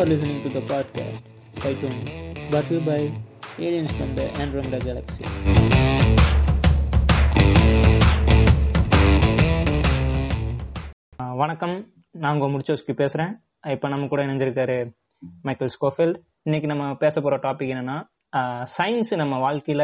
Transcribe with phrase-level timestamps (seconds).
[0.00, 1.24] are listening to the podcast.
[1.62, 1.98] Cyclone,
[2.50, 3.00] brought to you by
[3.58, 5.24] aliens from the Andromeda Galaxy.
[11.40, 11.74] வணக்கம்.
[12.22, 13.32] நான் உங்கள் முடிச்சோஸ்க்கு பேசுகிறேன்
[13.74, 14.78] இப்போ நம்ம கூட இணைஞ்சிருக்காரு
[15.42, 17.98] மைக்கேல் ஸ்கோஃபீல்ட் இன்னைக்கு நம்ம பேச போகிற டாபிக் என்னன்னா
[18.76, 19.82] சயின்ஸ் நம்ம வாழ்க்கையில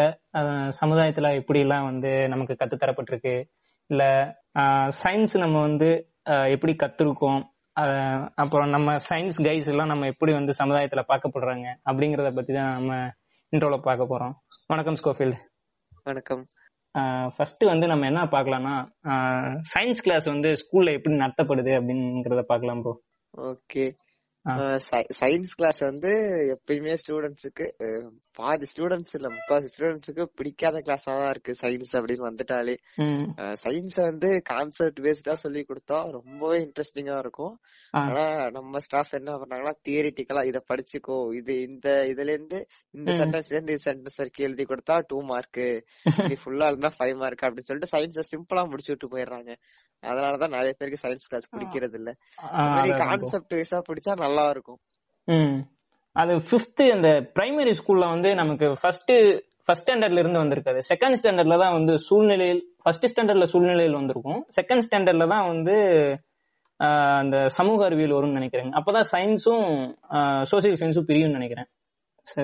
[0.80, 3.34] சமுதாயத்தில் சமுதாயத்துல வந்து நமக்கு கத்து தரப்பட்டிருக்கு
[3.90, 4.04] இல்ல
[5.02, 5.90] சயின்ஸ் நம்ம வந்து
[6.54, 7.42] எப்படி கத்துருக்கோம்?
[8.42, 12.92] அப்புறம் நம்ம சயின்ஸ் கைஸ் எல்லாம் நம்ம எப்படி வந்து சமுதாயத்துல பார்க்கப்படுறாங்க அப்படிங்கறத பத்தி தான் நம்ம
[13.52, 14.32] இன்ட்ரோல பார்க்க போறோம்.
[14.66, 15.36] வணக்கம் ஸ்கோஃபீல்ட்.
[16.04, 16.42] வணக்கம்.
[17.34, 18.74] ஃபர்ஸ்ட் வந்து நம்ம என்ன பார்க்கலாம்னா
[19.72, 22.94] சயின்ஸ் கிளாஸ் வந்து ஸ்கூல்ல எப்படி நடத்தப்படுது அப்படிங்கறத பார்க்கலாம் ப்ரோ
[23.34, 23.84] ஓகே.
[25.20, 26.10] சயின்ஸ் கிளாஸ் வந்து
[26.54, 27.66] எப்பயுமே ஸ்டூடெண்ட்ஸுக்கு
[28.38, 32.74] பாதி ஸ்டூடெண்ட்ஸ் இல்ல முக்காசி ஸ்டூடெண்ட்ஸுக்கு பிடிக்காத கிளாஸா தான் இருக்கு சயின்ஸ் அப்படின்னு வந்துட்டாலே.
[33.62, 37.54] சயின்ஸ வந்து கான்செப்ட் பேஸ்டா சொல்லி கொடுத்தா ரொம்பவே இன்ட்ரெஸ்டிங்கா இருக்கும்.
[38.02, 38.24] ஆனா
[38.56, 42.60] நம்ம ஸ்டாஃப் என்ன பண்ணாங்கன்னா தியரிட்டிக்கலா இத படிச்சுக்கோ இது இந்த இதுல இருந்து
[42.94, 43.08] இந்த.
[43.20, 45.62] சென்டென்ஸ்ல இருந்து இந்த சென்டென்ஸ் வரைக்கும் எழுதி கொடுத்தா டூ மார்க்
[46.28, 49.50] நீ ஃபுல்லா இருந்தா ஃபைவ் மார்க் அப்படின்னு சொல்லிட்டு சயின்ஸ சிம்பிளா முடிச்சு விட்டு போயிடுறாங்க.
[50.02, 52.10] அதனாலதான் நிறைய பேருக்கு சயின்ஸ் கிளாஸ் பிடிக்கிறது இல்ல
[53.02, 54.80] கான்செப்ட் வைஸா பிடிச்சா நல்லா இருக்கும்.
[56.22, 59.12] அது ஃபிஃப்த் அந்த பிரைமரி ஸ்கூல்ல வந்து நமக்கு ஃபர்ஸ்ட்
[59.66, 60.80] ஃபர்ஸ்ட் ஸ்டாண்டர்ட்ல இருந்து வந்திருக்காது.
[60.90, 64.40] செகண்ட் ஸ்டாண்டர்ட்ல தான் வந்து சூழ்நிலையில் ஃபர்ஸ்ட் ஸ்டாண்டர்ட்ல சூழ்நிலையில் வந்திருக்கும்.
[64.58, 65.76] செகண்ட் ஸ்டாண்டர்ட்ல தான் வந்து
[67.20, 68.70] அந்த சமூக அறிவியல் வரும்னு நினைக்கிறேன்.
[68.78, 69.66] அப்பதான் சயின்ஸும்
[70.50, 71.68] சோசியல் சயின்ஸும் பிரியும்னு நினைக்கிறேன்.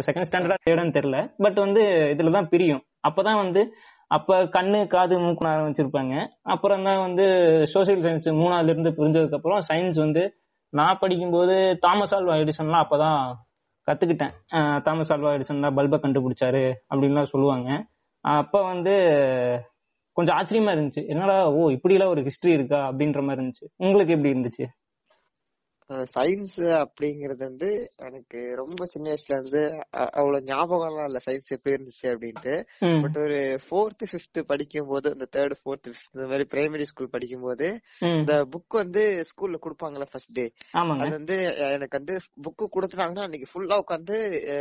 [0.08, 1.20] செகண்ட் ஸ்டாண்டர்டா தேர்டுன்னு தெரியல.
[1.44, 2.82] பட் வந்து இதுல தான் பிரியும்.
[3.08, 3.62] அப்பதான் வந்து
[4.16, 6.14] அப்ப கண்ணு காது மூக்கு ஆரம்பிச்சிருப்பாங்க.
[6.54, 7.24] அப்புறம் தான் வந்து
[7.74, 10.22] சோசியல் சயின்ஸ் மூணாவதுல இருந்து புரிஞ்சதுக்கு அப்புறம் சயின்ஸ் வந்து
[10.72, 13.20] நான் படிக்கும்போது தாமஸ் ஆல்வா எடிசன்லாம் அப்பதான்
[13.88, 14.34] கத்துக்கிட்டேன்.
[14.86, 17.68] தாமஸ் ஆல்வா எடிசன் தான் பல்பை கண்டுபிடிச்சாரு அப்படின்லாம் சொல்லுவாங்க.
[18.24, 18.94] அப்ப வந்து
[20.16, 21.02] கொஞ்சம் ஆச்சரியமா இருந்துச்சு.
[21.12, 23.66] என்னடா ஓ இப்படி எல்லாம் ஒரு ஹிஸ்டரி இருக்கா அப்படின்ற மாதிரி இருந்துச்சு.
[23.84, 24.64] உங்களுக்கு எப்படி இருந்துச்சு?
[26.14, 31.18] சயின்ஸ் அப்படிங்கறது வந்து எனக்கு ரொம்ப சின்ன வயசுல இருந்து அவ்வளவு ஞாபகம்லாம் இல்ல.
[31.26, 32.54] சயின்ஸ் எப்படி இருந்துச்சு அப்படின்ட்டு.
[33.02, 37.40] பட் ஒரு ஃபோர்த் ஃபிஃப்த் படிக்கும் போது இந்த தேர்ட் ஃபோர்த் ஃபிஃப்த் இந்த மாதிரி பிரைமரி ஸ்கூல் படிக்கும்
[37.40, 37.68] போது
[38.18, 40.46] இந்த புக் வந்து ஸ்கூல்ல கொடுப்பாங்கல்ல ஃபர்ஸ்ட் டே
[41.02, 41.36] அது வந்து
[41.72, 44.16] எனக்கு வந்து புக்கு கொடுத்துட்டாங்கன்னா அன்னைக்கு ஃபுல்லா உட்காந்து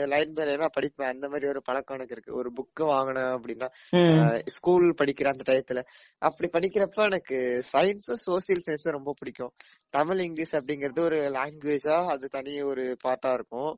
[0.07, 1.11] லைன் பை லைனா படிப்பேன்.
[1.13, 2.35] அந்த மாதிரி ஒரு பழக்கம் எனக்கு இருக்கு.
[2.35, 3.69] ஒரு புக்கு வாங்கினேன் அப்படின்னா
[4.49, 5.81] ஸ்கூல் படிக்கிற அந்த டயத்துல.
[6.21, 7.37] அப்படி படிக்கிறப்ப எனக்கு
[7.73, 9.53] சயின்ஸும் சோசியல் சயின்ஸும் ரொம்ப பிடிக்கும்.
[9.91, 13.77] தமிழ் இங்கிலீஷ் அப்படிங்கிறது ஒரு லாங்குவேஜா அது தனி ஒரு பார்ட்டா இருக்கும்.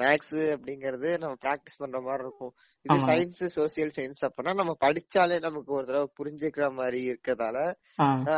[0.00, 2.52] மேக்ஸ் அப்படிங்கறது நம்ம பிராக்டிஸ் பண்ற மாதிரி இருக்கும்.
[2.82, 2.96] இது.
[3.06, 7.58] சயின்ஸ் சோசியல் சயின்ஸ் அப்படின்னா நம்ம படிச்சாலே நமக்கு ஒரு தடவை புரிஞ்சுக்கிற மாதிரி இருக்கறதால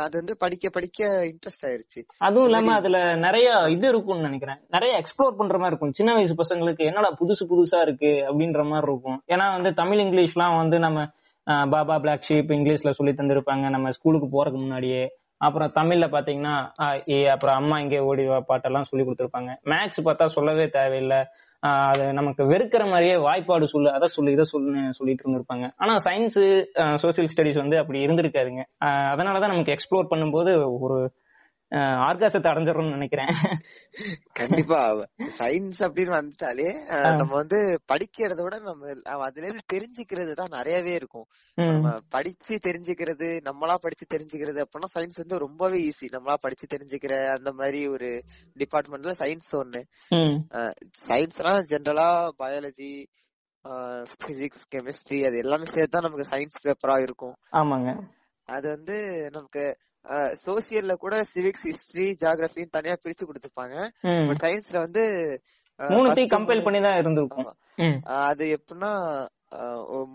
[0.05, 2.01] அது வந்து படிக்க படிக்க இன்ட்ரெஸ்ட் ஆயிருச்சு.
[2.17, 4.59] அதுவும் இல்லாம அதுல நிறைய இது இருக்கும்னு நினைக்கிறேன்.
[4.67, 5.91] நிறைய எக்ஸ்ப்ளோர் பண்ற மாதிரி இருக்கும்.
[5.91, 9.19] சின்ன வயசு பசங்களுக்கு என்னடா புதுசு புதுசா இருக்கு அப்படின்ற மாதிரி இருக்கும்.
[9.27, 11.07] ஏன்னா வந்து தமிழ் இங்கிலீஷ்லாம் வந்து நம்ம
[11.73, 13.69] பாபா பிளாக் ஷீப் இங்கிலீஷ்ல சொல்லி தந்திருப்பாங்க.
[13.69, 15.03] நம்ம ஸ்கூலுக்கு போறதுக்கு முன்னாடியே.
[15.41, 16.53] அப்புறம் தமிழ்ல பாத்தீங்கன்னா
[17.09, 19.51] ஏ அப்புறம் அம்மா இங்கே ஓடி வா பாட்டெல்லாம் சொல்லி கொடுத்துருப்பாங்க.
[19.65, 21.19] மேக்ஸ் பார்த்தா சொல்லவே தேவையில்லை.
[21.63, 25.67] ஆஹ், அது நமக்கு வெறுக்கிற மாதிரியே வாய்ப்பாடு சொல்லு அதை சொல்லு இதை சொல்லுன்னு சொல்லிட்டு இருந்திருப்பாங்க.
[25.77, 26.39] ஆனா சயின்ஸ்
[27.03, 28.63] சோசியல் ஸ்டடிஸ் வந்து அப்படி இருந்திருக்காதுங்க.
[29.13, 30.97] அதனாலதான் நமக்கு எக்ஸ்ப்ளோர் பண்ணும்போது ஒரு
[32.07, 33.31] ஆர்காசத்தை அடைஞ்சிடறோம்னு நினைக்கிறேன்.
[34.39, 34.79] கண்டிப்பா
[35.39, 36.67] சயின்ஸ் அப்படின்னு வந்துட்டாலே
[37.19, 37.59] நம்ம வந்து
[37.91, 38.93] படிக்கிறத விட நம்ம
[39.27, 41.27] அதுல இருந்து தெரிஞ்சுக்கிறது தான் நிறையவே இருக்கும்.
[41.57, 47.51] நம்ம படிச்சு தெரிஞ்சுக்கிறது நம்மளா படிச்சு தெரிஞ்சுக்கிறது அப்படின்னா சயின்ஸ் வந்து ரொம்பவே ஈஸி நம்மளா படிச்சு தெரிஞ்சுக்கிற அந்த
[47.59, 48.11] மாதிரி ஒரு
[48.57, 49.81] டிபார்ட்மெண்ட்ல சயின்ஸ் ஒண்ணு.
[51.07, 52.09] சயின்ஸ்னா ஜென்ரலா
[52.43, 52.91] பயாலஜி
[54.21, 57.35] பிசிக்ஸ் கெமிஸ்ட்ரி அது எல்லாமே சேர்த்து தான் நமக்கு சயின்ஸ் பேப்பரா இருக்கும்.
[57.61, 57.89] ஆமாங்க.
[58.47, 58.97] அது வந்து
[59.35, 59.63] நமக்கு
[60.45, 63.75] சோசியல்ல கூட சிவிக்ஸ் ஹிஸ்டரி ஜியாகிரபின்னு தனியா பிரிச்சு கொடுத்துருப்பாங்க.
[64.43, 65.03] சயின்ஸ்ல வந்து
[65.79, 67.49] மூணுத்தையும் கம்பைல் பண்ணி தான் இருந்திருக்கும்.
[68.03, 68.91] அது எப்படின்னா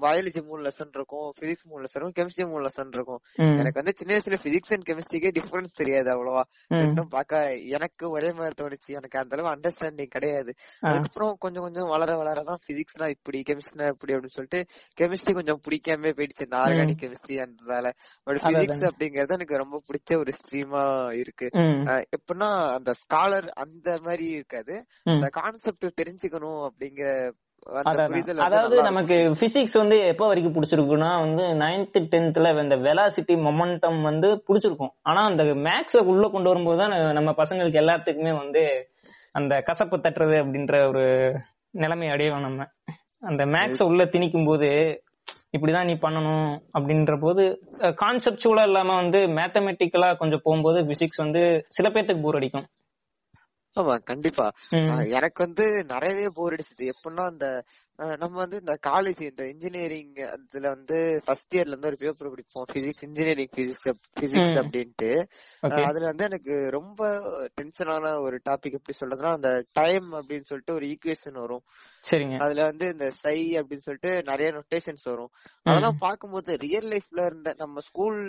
[0.03, 3.21] பயாலஜி மூணு லெசன் இருக்கும் பிசிக்ஸ் மூணு லெசன் இருக்கும் கெமிஸ்ட்ரி மூணு லெசன் இருக்கும்.
[3.37, 6.43] எனக்கு வந்து சின்ன வயசுல பிசிக்ஸ் அண்ட் கெமிஸ்ட்ரிக்கே டிஃபரன்ஸ் தெரியாது அவ்வளவா.
[6.71, 8.87] ரெண்டும் பார்க்க எனக்கு ஒரே மாதிரி தோணுச்சு.
[8.87, 10.55] எனக்கு அந்த அளவு அண்டர்ஸ்டாண்டிங் கிடையாது.
[10.81, 14.61] அதுக்கப்புறம் கொஞ்சம் கொஞ்சம் வளர வளரதான் பிசிக்ஸ்னா இப்படி கெமிஸ்ட்ரினா இப்படி அப்படின்னு சொல்லிட்டு
[15.01, 16.45] கெமிஸ்ட்ரி கொஞ்சம் பிடிக்காம போயிடுச்சு.
[16.45, 17.91] இந்த ஆர்கானிக் கெமிஸ்ட்ரி அந்ததால
[18.23, 21.49] பட் பிசிக்ஸ் அப்படிங்கறது எனக்கு ரொம்ப பிடிச்ச ஒரு ஸ்ட்ரீமா இருக்கு.
[22.17, 24.87] எப்படின்னா அந்த ஸ்காலர் அந்த மாதிரி இருக்காது.
[25.05, 27.33] அந்த கான்செப்ட் தெரிஞ்சுக்கணும் அப்படிங்கிற
[28.45, 34.93] அதாவது நமக்கு பிசிக்ஸ் வந்து எப்ப வரைக்கும் பிடிச்சிருக்குன்னா வந்து நைன்த் டென்த்ல இந்த வெலாசிட்டி மொமெண்டம் வந்து பிடிச்சிருக்கும்.
[35.03, 38.63] ஆனா அந்த மேக்ஸ உள்ள கொண்டு வரும்போது தான் நம்ம பசங்களுக்கு எல்லாத்துக்குமே வந்து
[39.35, 41.05] அந்த கசப்பு தட்டுறது அப்படின்ற ஒரு
[41.75, 42.67] நிலைமை அடைவோம் நம்ம.
[43.23, 44.71] அந்த மேக்ஸ உள்ள திணிக்கும் போது
[45.57, 47.43] இப்படிதான் நீ பண்ணணும் அப்படின்ற போது
[48.01, 52.67] கான்செப்டுவலா இல்லாம வந்து மேத்தமெட்டிக்கலா கொஞ்சம் போகும்போது பிசிக்ஸ் வந்து சில பேர்த்துக்கு போர் அடிக்கும்.
[53.77, 54.47] ஆமா கண்டிப்பா.
[55.11, 56.89] எனக்கு வந்து நிறையவே போர் அடிச்சது.
[56.91, 57.47] எப்படின்னா அந்த
[57.97, 62.67] நம்ம வந்து இந்த காலேஜ் இந்த இன்ஜினியரிங் அதுல வந்து ஃபர்ஸ்ட் இயர்ல இருந்து ஒரு பேப்பர் படிப்போம்.
[62.73, 63.91] பிசிக்ஸ் இன்ஜினியரிங் பிசிக்ஸ்
[64.21, 65.11] பிசிக்ஸ் அப்படின்ட்டு.
[65.85, 67.01] அதுல வந்து எனக்கு ரொம்ப
[67.61, 71.65] டென்ஷனான ஒரு டாபிக் எப்படி சொல்றதுன்னா அந்த டைம் அப்படின்னு சொல்லிட்டு ஒரு ஈக்குவேஷன் வரும்.
[72.11, 72.39] சரிங்க.
[72.39, 75.33] அதுல வந்து இந்த சை அப்படின்னு சொல்லிட்டு நிறைய நொட்டேஷன்ஸ் வரும்.
[75.63, 78.21] அதெல்லாம் பார்க்கும்போது ரியல் லைஃப்ல இருந்த நம்ம ஸ்கூல்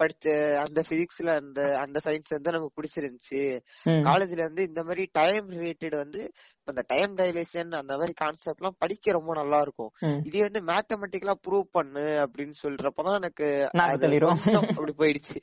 [0.00, 3.42] படிச்ச அந்த பிசிக்ஸ்ல அந்த அந்த சயின்ஸ் வந்து நமக்கு பிடிச்சிருந்துச்சு.
[3.84, 6.32] காலேஜ்ல வந்து இந்த மாதிரி டைம் ரிலேட்டட் வந்து
[6.64, 9.90] அந்த டைம் டைலேஷன் அந்த மாதிரி கான்செப்ட் எல்லாம் படிக்க ரொம்ப நல்லா இருக்கும்.
[10.24, 13.68] இதே வந்து மேத்தமெட்டிக்கலா ப்ரூவ் பண்ணு அப்படின்னு சொல்றப்பதான் எனக்கு
[14.54, 15.38] அப்படி போயிடுச்சு.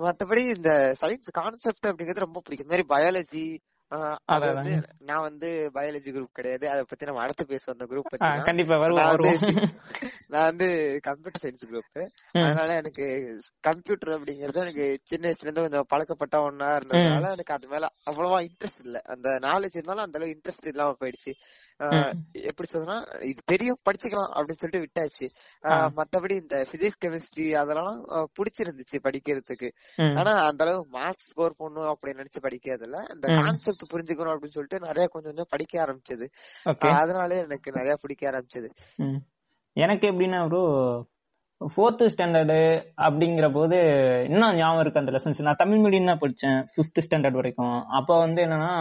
[0.00, 2.70] மத்தபடி இந்த சயின்ஸ் கான்செப்ட் அப்படிங்கிறது ரொம்ப பிடிக்கும்.
[2.70, 3.58] இந்த மாதிரி பயாலஜி
[4.26, 6.64] அது வந்து நான் வந்து பயாலஜி குரூப் கிடையாது.
[6.68, 8.76] அத பத்தி நம்ம அடுத்து பேசுவோம் அந்த குரூப் பத்தி கண்டிப்பா
[10.28, 10.68] நான் வந்து
[11.02, 11.90] கம்ப்யூட்டர் சயின்ஸ் குரூப்
[12.42, 13.04] அதனால எனக்கு
[13.60, 18.84] கம்ப்யூட்டர் அப்படிங்கறது எனக்கு சின்ன வயசுல இருந்து கொஞ்சம் பழக்கப்பட்ட ஒன்னா இருந்ததுனால எனக்கு அது மேல அவ்வளவா இன்ட்ரெஸ்ட்
[18.84, 18.98] இல்ல.
[19.06, 21.32] அந்த நாலேஜ் இருந்தாலும் அந்த அளவு இன்ட்ரெஸ்ட் இல்லாம போயிடுச்சு.
[22.42, 25.26] எப்படி சொல்றேன்னா இது தெரியும் படிச்சுக்கலாம் அப்படின்னு சொல்லிட்டு விட்டாச்சு.
[25.98, 27.96] மத்தபடி இந்த பிசிக்ஸ் கெமிஸ்ட்ரி அதெல்லாம்
[28.38, 29.70] பிடிச்சிருந்துச்சு படிக்கிறதுக்கு.
[30.20, 35.06] ஆனா அந்த அளவு மார்க்ஸ் ஸ்கோர் பண்ணும் அப்படின்னு நினைச்சு படிக்கிறதுல இந்த கான்செப்ட் புரிஞ்சுக்கணும் அப்படின்னு சொல்லிட்டு நிறைய
[35.12, 36.26] கொஞ்சம் கொஞ்சம் படிக்க ஆரம்பிச்சது.
[37.02, 38.68] அதனாலே எனக்கு நிறைய பிடிக்க ஆரம்பிச்சது.
[39.76, 40.62] எனக்கு எப்படின்னா ப்ரோ
[41.60, 42.60] ஃபோர்த்து ஸ்டாண்டர்டு
[43.06, 43.76] அப்படிங்கிற போது
[44.28, 47.76] இன்னும் ஞாபகம் இருக்கு அந்த லெசன்ஸ் நான் தமிழ் மீடியம் தான் படிச்சேன் ஃபிஃப்த் ஸ்டாண்டர்ட் வரைக்கும்.
[47.98, 48.72] அப்போ வந்து என்னன்னா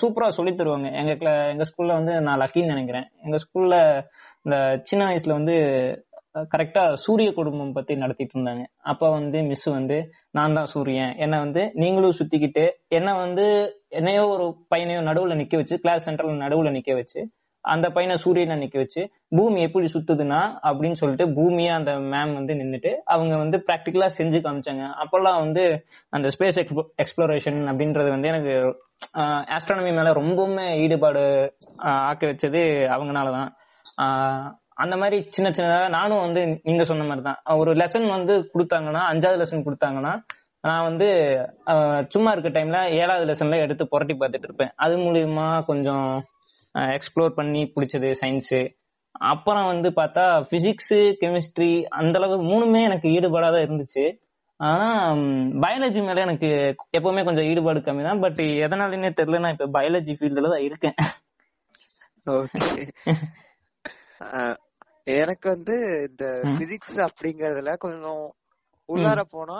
[0.00, 0.88] சூப்பரா சொல்லி தருவாங்க.
[1.00, 1.12] எங்க
[1.52, 3.06] எங்க ஸ்கூல்ல வந்து நான் லக்கின்னு நினைக்கிறேன்.
[3.24, 3.76] எங்க ஸ்கூல்ல
[4.44, 4.56] இந்த
[4.88, 5.56] சின்ன வயசுல வந்து
[6.54, 8.64] கரெக்டா சூரிய குடும்பம் பத்தி நடத்திட்டு இருந்தாங்க.
[8.82, 9.96] அப்ப வந்து மிஸ் வந்து
[10.30, 11.14] நான் தான் சூரியன்.
[11.16, 13.46] என்ன வந்து நீங்களும் சுத்திக்கிட்டு என்ன வந்து
[13.88, 17.20] என்னையோ ஒரு பையனையோ நடுவுல நிக்க வச்சு கிளாஸ் சென்டர்ல நடுவுல நிக்க வச்சு
[17.64, 22.90] அந்த பையனை சூரியனை நிக்க வச்சு பூமி எப்படி சுத்துதுன்னா அப்படின்னு சொல்லிட்டு பூமியா அந்த மேம் வந்து நின்றுட்டு
[23.04, 24.84] அவங்க வந்து ப்ராக்டிக்கலா செஞ்சு காமிச்சாங்க.
[25.02, 25.64] அப்பெல்லாம் வந்து
[26.08, 26.60] அந்த ஸ்பேஸ்
[27.02, 28.54] எக்ஸ்ப்ளோரேஷன் அப்படின்றது வந்து எனக்கு
[29.56, 31.24] ஆஸ்ட்ரானமி மேல ரொம்பவுமே ஈடுபாடு
[32.08, 32.62] ஆக்க வச்சது
[32.96, 33.50] அவங்கனாலதான்.
[34.76, 39.42] அந்த மாதிரி சின்ன சின்னதாக நானும் வந்து நீங்க சொன்ன மாதிரி தான் ஒரு லெசன் வந்து கொடுத்தாங்கன்னா அஞ்சாவது
[39.42, 40.22] லெசன் கொடுத்தாங்கன்னா
[40.64, 41.08] நான் வந்து
[42.08, 44.72] சும்மா இருக்க டைம்ல ஏழாவது லெசன்ல எடுத்து புரட்டி பார்த்துட்டு இருப்பேன்.
[44.76, 46.24] அது மூலியமா கொஞ்சம்
[46.96, 48.60] எக்ஸ்ப்ளோர் பண்ணி பிடிச்சது சயின்ஸு
[49.30, 51.70] அப்புறம் வந்து பார்த்தா பிசிக்ஸ் கெமிஸ்ட்ரி
[52.00, 54.04] அந்த அளவு மூணுமே எனக்கு ஈடுபாடாக இருந்துச்சு.
[54.60, 54.88] ஆனா
[55.64, 56.48] பயாலஜி மேல எனக்கு
[56.98, 60.96] எப்பவுமே கொஞ்சம் ஈடுபாடு கம்மி தான் பட் எதனாலன்னே தெரியல நான் இப்ப பயாலஜி ஃபீல்டுல தான் இருக்கேன்.
[65.06, 65.74] எனக்கு வந்து
[66.10, 66.26] இந்த
[66.58, 68.24] பிசிக்ஸ் அப்படிங்கறதுல கொஞ்சம்
[68.88, 69.58] உள்ளார போனா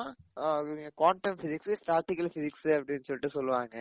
[0.94, 3.76] குவாண்டம் பிசிக்ஸ் ஸ்டாட்டிக்கல் பிசிக்ஸ் அப்படின்னு சொல்லிட்டு சொல்லுவாங்க.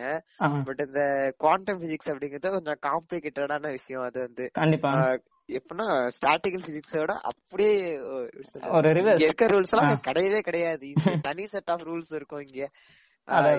[0.66, 1.02] பட் இந்த
[1.36, 4.02] குவாண்டம் பிசிக்ஸ் அப்படிங்கறது கொஞ்சம் காம்ப்ளிகேட்டடான விஷயம்.
[4.02, 4.44] அது வந்து
[5.58, 8.90] எப்படின்னா ஸ்டாட்டிக்கல் பிசிக்ஸோட அப்படியே ஒரு
[9.24, 10.88] இருக்க ரூல்ஸ் எல்லாம் கிடையவே கிடையாது.
[11.22, 12.68] தனி செட் ஆஃப் ரூல்ஸ் இருக்கும் இங்க.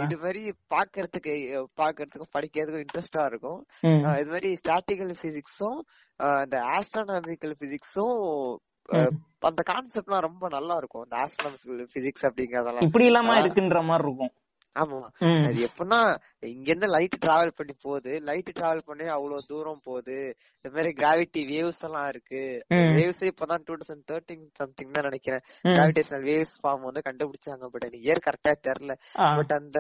[0.04, 0.42] இது மாதிரி
[0.74, 1.34] பாக்குறதுக்கு
[1.82, 3.60] பாக்குறதுக்கும் படிக்கிறதுக்கும் இன்ட்ரெஸ்டா இருக்கும்.
[4.22, 5.80] இது மாதிரி ஸ்டாட்டிக்கல் பிசிக்ஸும்
[6.46, 8.18] இந்த ஆஸ்ட்ரானாமிக்கல் பிசிக்ஸும்
[9.50, 11.06] அந்த கான்செப்ட்லாம் ரொம்ப நல்லா இருக்கும்.
[11.08, 12.88] இந்த ஆஸ்ட்ரானாமிக்கல் பிசிக்ஸ் அப்படிங்கறதெல்லாம்.
[12.90, 14.34] இப்படி இல்லாம இருக்குன்ற மாதிரி இருக்கும்.
[14.82, 15.00] ஆமா.
[15.48, 16.00] அது எப்படின்னா
[16.54, 18.12] இங்க இருந்து லைட் டிராவல் பண்ணி போகுது.
[18.30, 20.18] லைட் டிராவல் பண்ணி அவ்வளவு தூரம் போகுது.
[20.56, 22.44] இந்த மாதிரி கிராவிட்டி வேவ்ஸ் எல்லாம் இருக்கு.
[23.00, 25.44] வேவ்ஸ் இப்பதான் டூ தௌசண்ட் தேர்ட்டின் சம்திங் தான் நினைக்கிறேன்.
[25.78, 28.96] கிராவிடேஷனல் வேவ்ஸ் ஃபார்ம் வந்து கண்டுபிடிச்சாங்க பட் எனக்கு இயர் கரெக்டா தெரியல.
[29.40, 29.80] பட் அந்த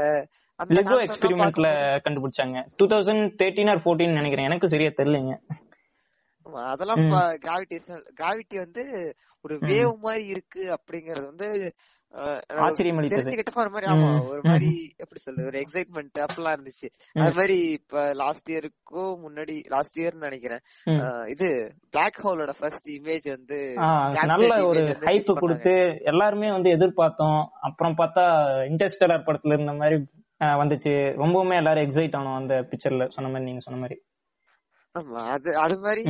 [0.60, 1.70] லிகோ எக்ஸ்பெரிமெண்ட்ல
[2.06, 2.60] கண்டுபிடிச்சாங்க.
[2.78, 4.50] Two thousand thirteen or fourteen நினைக்கிறேன்.
[4.50, 5.36] எனக்கு சரியா தெரியலங்க.
[6.72, 7.02] அதெல்லாம்
[7.46, 8.84] கிராவிடேஷனல் கிராவிட்டி வந்து
[9.46, 11.48] ஒரு வேவ் மாதிரி இருக்கு அப்படிங்கறது வந்து
[12.66, 14.70] ஆச்சரியம் தெரிஞ்சுக்கிட்ட ஒரு மாதிரி ஆமா ஒரு மாதிரி
[15.04, 16.88] எப்படி சொல்றது ஒரு எக்ஸைட்மெண்ட் அப்பெல்லாம் இருந்துச்சு.
[17.24, 20.64] அது மாதிரி இப்ப லாஸ்ட் இயருக்கோ முன்னாடி லாஸ்ட் இயர் நினைக்கிறேன்.
[21.34, 21.48] இது
[21.96, 23.60] பிளாக் ஹோலோட ஃபர்ஸ்ட் இமேஜ் வந்து
[24.32, 25.76] நல்ல ஒரு ஹைப் கொடுத்து
[26.14, 27.42] எல்லாருமே வந்து எதிர்பார்த்தோம்.
[27.70, 28.26] அப்புறம் பார்த்தா
[28.72, 29.98] இன்டர்ஸ்டெலர் படத்துல இருந்த மாதிரி
[30.62, 30.94] வந்துச்சு.
[31.24, 33.98] ரொம்பவுமே எல்லாரும் எக்ஸைட் ஆனோம் அந்த பிக்சர்ல சொன்ன மாதிரி நீங்க சொன்ன மாதிரி.
[34.98, 36.04] ஆமா அது அது மாதிரி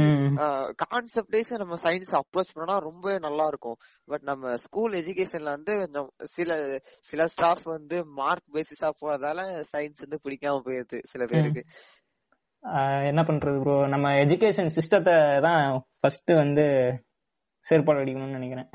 [0.83, 3.77] கான்செப்ட் வைஸ் நம்ம சயின்ஸ் அப்ரோச் பண்ணா ரொம்ப நல்லா இருக்கும்.
[4.07, 6.51] பட் நம்ம ஸ்கூல் எஜுகேஷன்ல வந்து கொஞ்சம் சில
[7.01, 9.39] சில ஸ்டாஃப் வந்து மார்க் பேசிஸா போறதால
[9.71, 11.63] சயின்ஸ் வந்து பிடிக்காம போயிருது சில பேருக்கு.
[13.09, 15.61] என்ன பண்றது ப்ரோ நம்ம எஜுகேஷன் சிஸ்டத்தை தான்
[15.99, 16.65] ஃபர்ஸ்ட் வந்து
[17.65, 18.69] செயற்பாடு அடிக்கணும்னு நினைக்கிறேன்.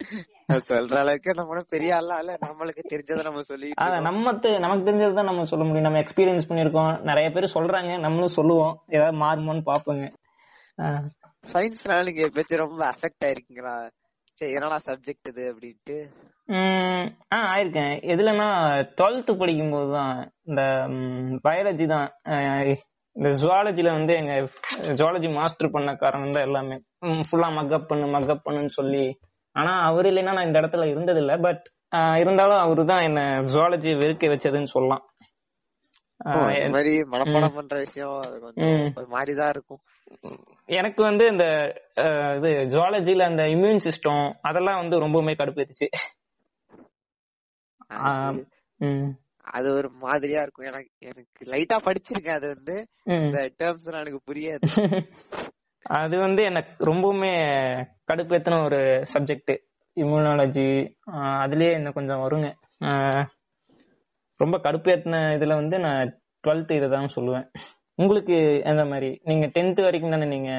[0.48, 2.32] சொல்ற அளவுக்கு நம்ம பெரிய ஆளா இல்ல.
[2.46, 4.00] நம்மளுக்கு தெரிஞ்சதை நம்ம சொல்லி நம்ம
[4.64, 5.88] நமக்கு தெரிஞ்சதுதான் நம்ம சொல்ல முடியும்.
[5.88, 7.92] நம்ம எக்ஸ்பீரியன்ஸ் பண்ணிருக்கோம் நிறைய பேர் சொல்றாங்க.
[7.98, 8.74] நம்மளும் சொல்லுவோம்.
[8.88, 10.06] ஏதாவது மாறுமோன்னு பாப்போங்க
[11.52, 13.74] சயின்ஸ்னால நீங்க எப்பயாச்சும் ரொம்ப அஃபெக்ட் ஆயிருக்கீங்களா?
[14.38, 15.96] சரி என்னடா சப்ஜெக்ட் இது அப்படின்ட்டு?
[17.34, 17.92] ஆ ஆயிருக்கேன்.
[18.12, 18.46] எதுலன்னா
[18.98, 20.62] டுவெல்த் படிக்கும் போதுதான் இந்த
[21.46, 22.08] பயாலஜி தான்
[23.16, 24.32] இந்த ஜுவாலஜில வந்து எங்க
[25.00, 26.76] ஜுவாலஜி மாஸ்டர் பண்ண காரணம் தான் எல்லாமே.
[27.28, 29.04] ஃபுல்லா மக்கப் பண்ணு மக்கப் பண்ணுன்னு சொல்லி
[29.54, 31.64] ஆனா அவர் இல்லைன்னா நான் இந்த இடத்துல இருந்தது இல்ல பட்
[32.16, 33.20] இருந்தாலும் அவரு தான் என்ன
[33.52, 35.04] ஜுவாலஜி வெறுக்க வச்சதுன்னு சொல்லலாம்.
[36.56, 39.80] இந்த மாதிரி மனப்பாடம் பண்ற விஷயம் அது கொஞ்சம் மாதிரிதான் இருக்கும்.
[40.68, 41.46] எனக்கு வந்து இந்த
[42.36, 45.88] இது ஜுவாலஜில அந்த இம்யூன் சிஸ்டம் அதெல்லாம் வந்து ரொம்பவுமே கடுப்பேத்துச்சு.
[49.54, 50.66] அது ஒரு மாதிரியா இருக்கும்.
[50.66, 52.38] எனக்கு எனக்கு லைட்டா படிச்சிருக்கேன்.
[52.40, 52.76] அது வந்து
[53.20, 54.62] இந்த டேர்ம்ஸ் எனக்கு புரியாது.
[55.86, 57.32] அது வந்து எனக்கு ரொம்பவுமே
[58.08, 58.80] கடுப்பேத்தின ஒரு
[59.14, 59.52] சப்ஜெக்ட்
[59.96, 60.68] இம்யூனாலஜி
[61.42, 62.48] அதுலயே என்ன கொஞ்சம் வருங்க.
[64.40, 66.12] ரொம்ப கடுப்பேத்தின இதுல வந்து நான்
[66.44, 67.46] டுவெல்த் இதை தான் சொல்லுவேன்.
[67.98, 69.10] உங்களுக்கு எந்த மாதிரி?
[69.24, 70.50] நீங்க டென்த் வரைக்கும் தானே நீங்க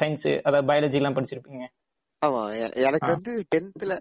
[0.00, 1.64] சயின்ஸ் அதாவது பயாலஜி எல்லாம் படிச்சிருப்பீங்க.
[2.22, 2.42] ஆமா
[2.80, 3.92] எனக்கு வந்து டென்த்ல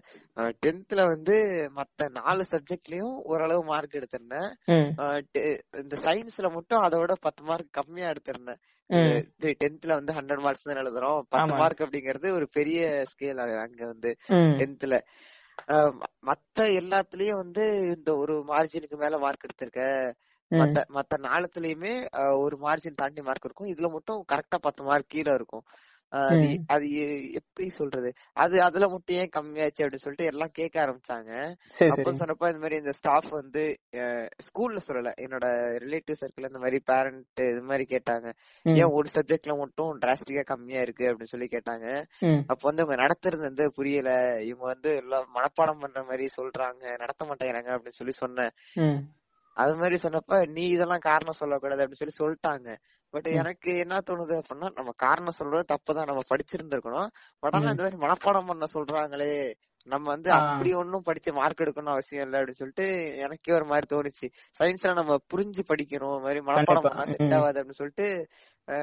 [0.65, 1.35] டென்த்ல வந்து
[1.75, 4.49] மத்த நாலு சப்ஜெக்ட்லயும் ஓரளவு மார்க் எடுத்திருந்தேன்.
[5.73, 8.61] இந்த சயின்ஸ்ல மட்டும் அதோட பத்து மார்க் கம்மியா எடுத்திருந்தேன்.
[9.61, 11.19] டென்த்ல வந்து ஹண்ட்ரட் மார்க்ஸ் தான் எழுதுறோம்.
[11.33, 12.79] பத்து மார்க் அப்படிங்கறது ஒரு பெரிய
[13.11, 14.11] ஸ்கேல் அங்க வந்து
[14.59, 14.97] டென்த்ல
[16.23, 17.63] மத்த எல்லாத்துலயும் வந்து
[17.95, 19.83] இந்த ஒரு மார்ஜினுக்கு மேல மார்க் எடுத்திருக்க.
[20.51, 21.93] மத்த மத்த நாளத்துலயுமே
[22.43, 23.71] ஒரு மார்ஜின் தாண்டி மார்க் இருக்கும்.
[23.73, 25.65] இதுல மட்டும் கரெக்டா பத்து மார்க் கீழே இருக்கும்.
[26.67, 26.85] அது
[27.31, 28.09] எப்படி சொல்றது?
[28.33, 31.31] அது அதுல மட்டும் ஏன் கம்மியாச்சு அப்படின்னு சொல்லிட்டு எல்லாம் கேட்க ஆரம்பிச்சாங்க.
[31.89, 33.63] அப்ப சொன்னப்ப இந்த மாதிரி இந்த ஸ்டாஃப் வந்து
[34.45, 35.11] ஸ்கூல்ல சொல்லல.
[35.19, 35.45] என்னோட
[35.83, 38.27] ரிலேட்டிவ் சர்க்கிள் இந்த மாதிரி பேரண்ட் இது மாதிரி கேட்டாங்க.
[38.75, 41.05] ஏன் ஒரு சப்ஜெக்ட்ல மட்டும் டிராஸ்டிக்கா கம்மியா இருக்கு?
[41.05, 41.87] அப்படின்னு சொல்லி கேட்டாங்க.
[42.47, 44.11] அப்ப வந்து இவங்க நடத்துறது வந்து புரியல.
[44.43, 46.97] இவங்க வந்து எல்லாம் மனப்பாடம் பண்ற மாதிரி சொல்றாங்க.
[46.97, 48.53] நடத்த மாட்டேங்கிறாங்க அப்படின்னு சொல்லி சொன்னேன்.
[49.57, 52.69] அது மாதிரி சொன்னப்ப நீ இதெல்லாம் காரணம் சொல்லக்கூடாது அப்படின்னு சொல்லி சொல்லிட்டாங்க.
[53.13, 56.09] பட் எனக்கு என்ன தோணுது அப்படின்னா நம்ம காரணம் சொல்றது தப்புதான்.
[56.09, 57.09] நம்ம படிச்சிருந்திருக்கணும்.
[57.39, 59.33] பட் ஆனா இந்த மாதிரி மனப்பாடம் பண்ண சொல்றாங்களே
[59.87, 62.85] நம்ம வந்து அப்படி ஒன்னும் படிச்சு மார்க் எடுக்கணும் அவசியம் இல்லை அப்படின்னு சொல்லிட்டு
[63.17, 64.27] எனக்கே ஒரு மாதிரி தோணுச்சு.
[64.59, 66.21] சயின்ஸ்ல நம்ம புரிஞ்சு படிக்கணும்.
[66.21, 68.07] மாதிரி மனப்பாடம் பண்ணா செட் ஆகாது அப்படின்னு சொல்லிட்டு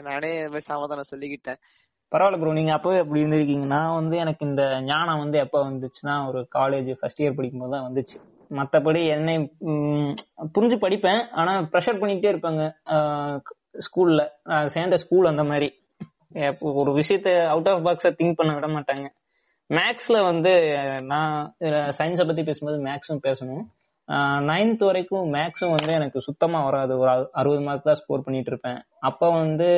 [0.08, 1.60] நானே இந்த மாதிரி சமாதானம் சொல்லிக்கிட்டேன்.
[2.12, 3.66] பரவாயில்ல ப்ரோ நீங்க அப்பவே அப்படி இருந்திருக்கீங்க.
[3.66, 7.86] நான் வந்து எனக்கு இந்த ஞானம் வந்து எப்ப வந்துச்சுன்னா ஒரு காலேஜ் ஃபர்ஸ்ட் இயர் படிக்கும் போது தான்
[7.88, 8.16] வந்துச்சு.
[8.50, 9.36] மத்தபடி என்னை
[10.54, 11.22] புரிஞ்சு படிப்பேன்.
[11.32, 12.62] ஆனா ப்ரெஷர் பண்ணிட்டே இருப்பாங்க.
[13.86, 14.22] ஸ்கூல்ல.
[14.66, 15.68] சேர்ந்த ஸ்கூல் அந்த மாதிரி.
[16.80, 19.06] ஒரு விஷயத்த அவுட் ஆஃப் பாக்ஸ திங்க் பண்ண விட மாட்டாங்க.
[19.70, 20.52] மேக்ஸ்ல வந்து
[21.12, 21.34] நான்
[21.98, 23.64] சயின்ஸை பத்தி பேசும்போது மேக்ஸும் பேசணும்.
[24.48, 26.92] நைன்த் வரைக்கும் மேக்ஸும் வந்து எனக்கு சுத்தமா வராது.
[26.98, 28.80] ஒரு அறுபது மார்க் தான் ஸ்கோர் பண்ணிட்டு இருப்பேன்.
[29.00, 29.68] அப்ப வந்து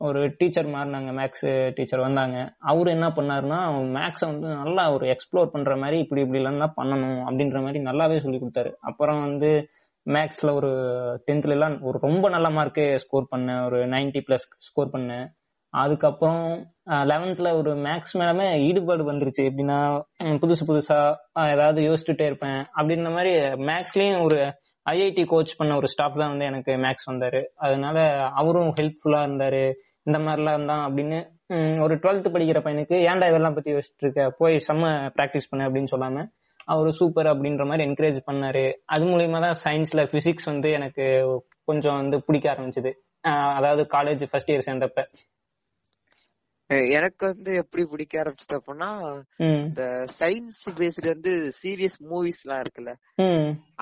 [0.00, 1.10] ஒரு டீச்சர் மாறினாங்க.
[1.18, 2.38] மேக்ஸ் டீச்சர் வந்தாங்க.
[2.58, 3.60] அவர் என்ன பண்ணாருன்னா
[3.98, 8.18] மேக்ஸை வந்து நல்லா ஒரு எக்ஸ்ப்ளோர் பண்ற மாதிரி இப்படி இப்படி எல்லாம் தான் பண்ணணும் அப்படின்ற மாதிரி நல்லாவே
[8.24, 8.72] சொல்லி கொடுத்தாரு.
[8.80, 9.50] அப்புறம் வந்து
[10.06, 10.70] மேக்ஸ்ல ஒரு
[11.26, 15.26] டென்த்ல எல்லாம் ஒரு ரொம்ப நல்ல மார்க்கு ஸ்கோர் பண்ணேன் ஒரு நைன்டி பிளஸ் ஸ்கோர் பண்ணேன்
[15.74, 16.42] அதுக்கப்புறம்
[17.10, 19.42] லெவன்த்ல ஒரு மேக்ஸ் மேலமே ஈடுபாடு வந்துருச்சு.
[19.50, 19.78] எப்படின்னா
[20.42, 20.98] புதுசு புதுசா
[21.54, 22.60] ஏதாவது யோசிச்சுட்டே இருப்பேன்.
[22.78, 23.32] அப்படின்ற மாதிரி
[23.70, 24.38] மேக்ஸ்லயும் ஒரு
[24.86, 27.40] ஐஐடி கோச் பண்ண ஒரு ஸ்டாஃப் தான் வந்து எனக்கு மேக்ஸ் வந்தாரு.
[27.66, 27.98] அதனால
[28.40, 29.64] அவரும் ஹெல்ப்ஃபுல்லா இருந்தாரு.
[30.02, 31.18] இந்த மாதிரிலாம் இருந்தான் அப்படின்னு
[31.84, 34.22] ஒரு டுவெல்த் படிக்கிற பையனுக்கு ஏன்டா இதெல்லாம் பத்தி யோசிச்சுட்டு இருக்க?
[34.38, 34.84] போய் செம்ம
[35.16, 36.24] ப்ராக்டிஸ் பண்ணு அப்படின்னு சொல்லாம
[36.64, 38.64] அவரு சூப்பர் அப்படின்ற மாதிரி என்கரேஜ் பண்ணாரு.
[38.84, 41.04] அது மூலியமா தான் சயின்ஸ்ல பிசிக்ஸ் வந்து எனக்கு
[41.64, 42.92] கொஞ்சம் வந்து பிடிக்க ஆரம்பிச்சது.
[43.58, 45.02] அதாவது காலேஜ் ஃபர்ஸ்ட் இயர் சேர்ந்தப்ப.
[46.70, 48.90] எனக்கு வந்து எப்படி பிடிக்க ஆரம்பிச்சது அப்படின்னா
[49.38, 49.82] இந்த
[50.18, 52.92] சயின்ஸ் பேஸ்டு வந்து சீரியஸ் மூவிஸ் எல்லாம் இருக்குல்ல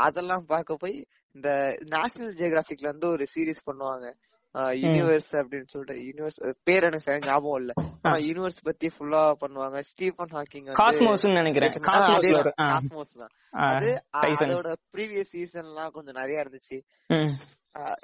[0.06, 0.96] அதெல்லாம் பார்க்க போய்
[1.34, 1.48] இந்த
[1.90, 4.06] நேஷனல் ஜியோகிராபிக்ல வந்து ஒரு சீரீஸ் பண்ணுவாங்க.
[4.54, 7.72] யூனிவர்ஸ் அப்படின்னு சொல்லிட்டு யூனிவர்ஸ் பேர் எனக்கு சரியா ஞாபகம் இல்ல.
[8.02, 9.80] ஆனா யூனிவர்ஸ் பத்தி ஃபுல்லா பண்ணுவாங்க.
[9.80, 11.70] ஸ்டீஃபன் ஹாக்கிங் காஸ்மோஸ் நினைக்கிறேன்.
[12.56, 13.32] காஸ்மோஸ் தான்.
[13.52, 16.78] அது அதோட ப்ரீவியஸ் சீசன் எல்லாம் கொஞ்சம் நிறைய இருந்துச்சு.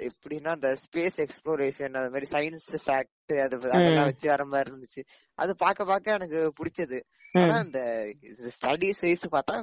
[0.07, 5.01] எப்படின்னா இந்த ஸ்பேஸ் எக்ஸ்ப்ளோரேஷன் அது மாதிரி சயின்ஸ் ஃபேக்ட் அது அதெல்லாம் வச்சு வர மாதிரி இருந்துச்சு.
[5.39, 6.99] அது பாக்க பாக்க எனக்கு பிடிச்சது.
[7.33, 7.81] ஆனா இந்த
[8.55, 9.55] ஸ்டடிஸ் வைஸ் பார்த்தா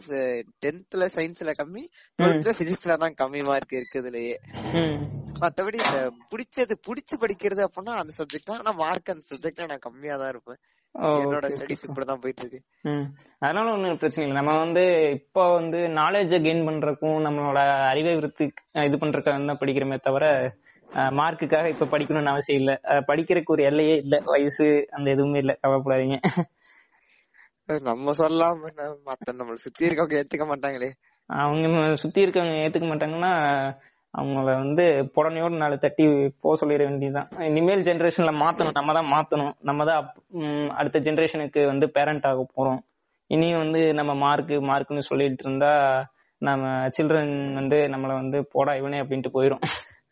[0.65, 1.83] டென்த்ல சயின்ஸ்ல கம்மி
[2.19, 4.37] டுவெல்த்ல பிசிக்ஸ்ல தான் கம்மி மார்க் இருக்குதுலயே
[5.43, 6.01] மத்தபடி இந்த
[6.33, 8.61] பிடிச்சது பிடிச்சு படிக்கிறது அப்படின்னா அந்த சப்ஜெக்ட் தான்.
[8.63, 10.61] ஆனா மார்க் அந்த சப்ஜெக்ட்ல நான் கம்மியா தான் இருப்பேன்.
[11.21, 12.61] என்னோட ஸ்டடிஸ் இப்படிதான் போயிட்டு இருக்கு
[13.43, 14.37] அதனால ஒண்ணும் பிரச்சனை இல்லை.
[14.41, 14.83] நம்ம வந்து
[15.17, 17.61] இப்போ வந்து நாலேஜ கெயின் பண்றதுக்கும் நம்மளோட
[17.91, 18.47] அறிவை விருத்தி
[18.87, 20.27] இது பண்றதுக்காக தான் படிக்கிறோமே தவிர
[21.19, 22.73] மார்க்குக்காக இப்ப படிக்கணும்னு அவசியம் இல்ல.
[23.09, 24.17] படிக்கிறதுக்கு ஒரு எல்லையே இல்ல.
[24.25, 25.55] வயசு அந்த எதுவுமே இல்ல.
[25.63, 26.19] கவலைப்படாதீங்க.
[27.83, 28.59] நம்ம சொல்லலாம்
[29.09, 30.91] மத்த நம்மள சுத்தி இருக்கவங்க ஏத்துக்க மாட்டாங்களே.
[31.31, 33.33] அவங்க சுத்தி இருக்கவங்க ஏத்துக்க மாட்டாங்கன்னா
[34.17, 36.05] அவங்கள வந்து புடனையோடு நாலு தட்டி
[36.43, 37.29] போக சொல்லிட வேண்டியதுதான்.
[37.51, 38.77] இனிமேல் ஜென்ரேஷன்ல மாத்தணும்.
[38.79, 39.55] நம்ம தான் மாத்தணும்.
[39.63, 40.03] நம்ம தான்
[40.75, 42.81] அடுத்த ஜென்ரேஷனுக்கு வந்து பேரண்ட் ஆக போறோம்.
[43.31, 45.73] இனியும் வந்து நம்ம மார்க்கு மார்க்குன்னு சொல்லிட்டு இருந்தா
[46.43, 46.65] நம்ம
[46.97, 49.63] சில்ட்ரன் வந்து நம்மளை வந்து போடா இவனே அப்படின்ட்டு போயிடும்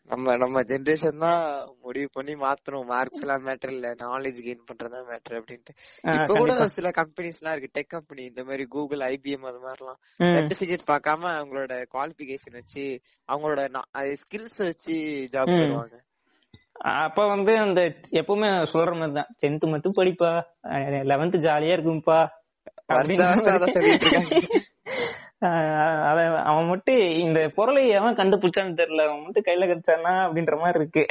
[0.07, 1.43] நம்ம நம்ம ஜெனரேஷன் தான்
[1.81, 2.85] முடிவு பண்ணி மாத்தணும்.
[2.85, 3.93] மார்க்ஸ் எல்லாம் மேட்டர் இல்ல.
[3.93, 5.73] நாலேஜ் கெயின் பண்றதா மேட்டர் அப்படின்ட்டு.
[6.21, 7.79] இப்ப கூட சில கம்பெனிஸ் எல்லாம் இருக்கு.
[7.79, 9.99] டெக் கம்பெனி இந்த மாதிரி கூகுள் ஐபிஎம் அது மாதிரிலாம்.
[10.19, 12.85] சர்டிபிகேட் பார்க்காம அவங்களோட குவாலிபிகேஷன் வச்சு
[13.31, 13.61] அவங்களோட
[14.23, 14.97] ஸ்கில்ஸ் வச்சு
[15.31, 15.97] ஜாப் தருவாங்க.
[17.03, 17.81] அப்ப வந்து அந்த
[18.11, 19.29] எப்பவுமே சொல்ற மாதிரி தான்.
[19.41, 20.31] டென்த் மட்டும் படிப்பா.
[21.11, 22.19] லெவன்த் ஜாலியா இருக்கும்பா.
[25.39, 29.07] அவன் மட்டும் இந்த பொருளை எவன் கண்டுபிடிச்சான்னு தெரியல.
[29.07, 31.05] அவன் மட்டும் கையில கிடைச்சானா அப்படின்ற மாதிரி இருக்கு.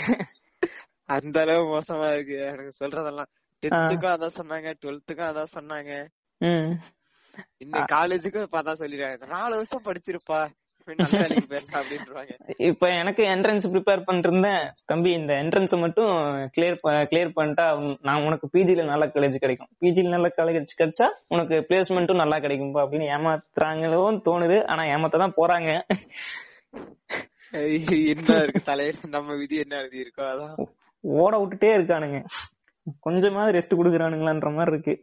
[1.04, 2.36] அந்த அளவு மோசமா இருக்கு.
[2.38, 3.30] எனக்கு சொல்றதெல்லாம்
[3.62, 4.74] டென்த்துக்கும் அதான் சொன்னாங்க.
[4.84, 5.92] டுவெல்த்துக்கும் அதான் சொன்னாங்க.
[7.56, 9.26] இந்த காலேஜுக்கும் இப்பதான் சொல்லிடுறாங்க.
[9.26, 10.48] நாலு வருஷம் படிச்சிருப்பா.
[12.68, 14.64] இப்ப எனக்கு என்ட்ரன்ஸ் ப்ரிப்பேர் பண்ணிருந்தேன்.
[14.86, 16.10] தம்பி இந்த என்ட்ரன்ஸ் மட்டும்
[16.56, 16.76] கிளியர்
[17.12, 17.66] கிளியர் பண்ணிட்டா
[18.08, 19.70] நான் உனக்கு பிஜில நல்ல காலேஜ் கிடைக்கும்.
[19.80, 24.58] பிஜில நல்ல காலேஜ் கிடைச்சா உனக்கு பிளேஸ்மெண்ட்டும் நல்லா கிடைக்கும்பா அப்படின்னு ஏமாத்துறாங்களோன்னு தோணுது.
[24.66, 25.70] ஆனா ஏமாத்த தான் போறாங்க.
[28.12, 30.54] என்ன இருக்கு தலையில நம்ம விதி என்ன எழுதி இருக்கோ அதான்.
[31.04, 32.20] ஓட விட்டுட்டே இருக்கானுங்க.
[33.00, 34.94] கொஞ்சமாவது ரெஸ்ட் குடுக்குறானுங்களான்ற மாதிரி இருக்கு.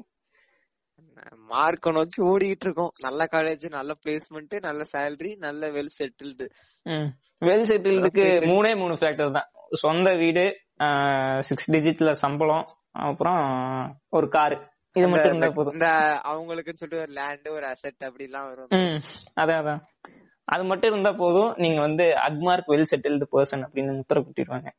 [1.52, 6.48] மார்க்க நோக்கி ஓடிட்டு இருக்கோம் நல்ல காலேஜ் நல்ல பிளேஸ்மெண்ட் நல்ல சேலரி நல்ல வெல் செட்டில்டு
[7.48, 9.50] வெல் செட்டில்டுக்கு மூணே மூணு ஃபேக்டர் தான்.
[9.84, 10.44] சொந்த வீடு
[11.50, 12.66] சிக்ஸ் டிஜிட்ல சம்பளம்
[13.08, 13.42] அப்புறம்
[14.10, 14.58] ஒரு காரு
[14.96, 15.76] இது மட்டும் இருந்தா போதும்.
[15.76, 15.90] இந்த
[16.32, 18.72] அவங்களுக்கு சொல்லிட்டு ஒரு லேண்ட் ஒரு அசெட் அப்படி எல்லாம் வரும்.
[19.42, 19.82] அதான் அதான்
[20.48, 20.64] அது.
[20.72, 21.52] மட்டும் இருந்தா போதும்.
[21.64, 24.72] நீங்க வந்து அக்மார்க் வெல் செட்டில்டு பர்சன் அப்படின்னு முத்திர குட்டிடுவாங்க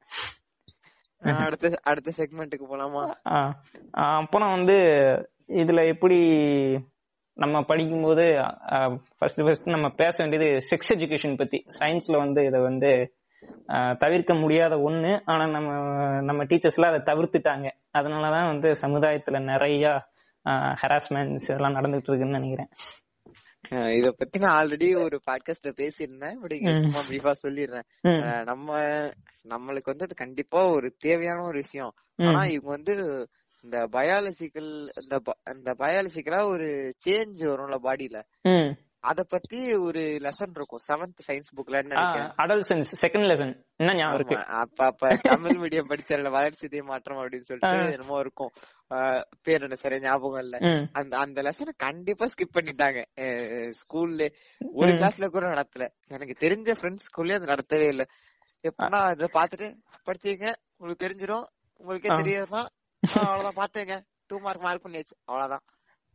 [1.44, 3.04] அடுத்த அடுத்த செக்மெண்ட்டுக்கு போலாமா?
[4.16, 4.76] அப்புறம் வந்து
[5.48, 6.18] இதுல எப்படி
[7.36, 8.24] நம்ம படிக்கும்போது
[9.18, 11.58] ஃபர்ஸ்ட் ஃபர்ஸ்ட் நம்ம பேச வேண்டியது செக்ஸ் எஜுகேஷன் பத்தி.
[11.78, 12.90] சயின்ஸ்ல வந்து இதை வந்து
[13.98, 15.12] தவிர்க்க முடியாத ஒண்ணு.
[15.24, 15.70] ஆனா நம்ம
[16.20, 17.68] நம்ம டீச்சர்ஸ்ல அதை தவிர்த்துட்டாங்க.
[17.98, 20.02] அதனாலதான் வந்து சமுதாயத்துல நிறைய
[20.80, 22.70] ஹராஸ்மெண்ட்ஸ் எல்லாம் நடந்துட்டு இருக்குன்னு நினைக்கிறேன்
[23.98, 26.78] இத பத்தி நான் ஆல்ரெடி ஒரு பாட்காஸ்ட்ல பேசியிருந்தேன்.
[26.84, 27.86] சும்மா பிரீஃபா சொல்லிடுறேன்.
[28.44, 28.78] நம்ம
[29.52, 31.92] நம்மளுக்கு வந்து அது கண்டிப்பா ஒரு தேவையான ஒரு விஷயம்.
[32.16, 32.94] ஆனா இவங்க வந்து
[33.64, 35.16] இந்த பயாலஜிக்கல் இந்த
[35.54, 36.68] இந்த பயாலஜிக்கலா ஒரு
[37.04, 38.18] சேஞ்ச் வரும்ல பாடியில
[39.10, 40.82] அத பத்தி ஒரு லெசன் இருக்கும்.
[40.88, 41.78] செவன்த் சயின்ஸ் புக்ல
[42.36, 44.36] அடல் சயின்ஸ் செகண்ட் லெசன் என்ன ஞாபகம் இருக்கு?
[44.60, 48.52] அப்ப அப்ப தமிழ் மீடியம் படிச்சல வளர்ச்சி மாற்றம் அப்படின்னு சொல்லிட்டு என்னமோ இருக்கும்.
[49.42, 50.56] பேர் என்ன சரியா ஞாபகம் இல்ல.
[50.92, 53.00] அந்த அந்த லெசனை கண்டிப்பா ஸ்கிப் பண்ணிட்டாங்க.
[53.80, 54.28] ஸ்கூல்ல
[54.80, 55.86] ஒரு கிளாஸ்ல கூட நடத்தல.
[56.08, 58.06] எனக்கு தெரிஞ்ச ஃப்ரெண்ட்ஸ் ஸ்கூல்லயே அது நடத்தவே இல்ல.
[58.64, 59.68] எப்பனா இத பாத்துட்டு
[60.06, 61.46] படிச்சீங்க உங்களுக்கு தெரிஞ்சிரும்.
[61.80, 62.70] உங்களுக்கே தெரியாதான்
[63.02, 63.94] அவ்வளவுதான் பாத்துங்க
[64.26, 65.16] டூ மார்க் மார்க் பண்ணியாச்சு.
[65.24, 65.64] அவ்வளவுதான்.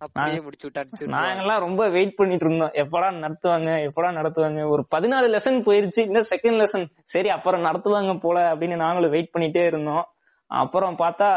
[0.02, 2.74] அப்படியே முடிச்சு விட்டாச்சு நாங்கெல்லாம் ரொம்ப வெயிட் பண்ணிட்டு இருந்தோம்.
[2.84, 4.62] எப்படா நடத்துவாங்க எப்படா நடத்துவாங்க?
[4.74, 9.66] ஒரு பதினாலு லெசன் போயிருச்சு இன்னும் செகண்ட் லெசன் சரி அப்புறம் நடத்துவாங்க போல அப்படின்னு நாங்களும் வெயிட் பண்ணிட்டே
[9.66, 10.06] இருந்தோம்.
[10.52, 11.30] அப்புறம் பார்த்தா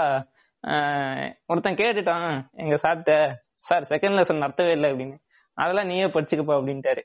[1.46, 3.12] ஒருத்தன் கேட்டுட்டான் எங்க சார்ட்ட
[3.68, 5.16] சார் செகண்ட் லெசன் நடத்தவே இல்லை அப்படின்னு.
[5.58, 7.04] அதெல்லாம் நீயே படிச்சுக்கப்பா அப்படின்ட்டாரு.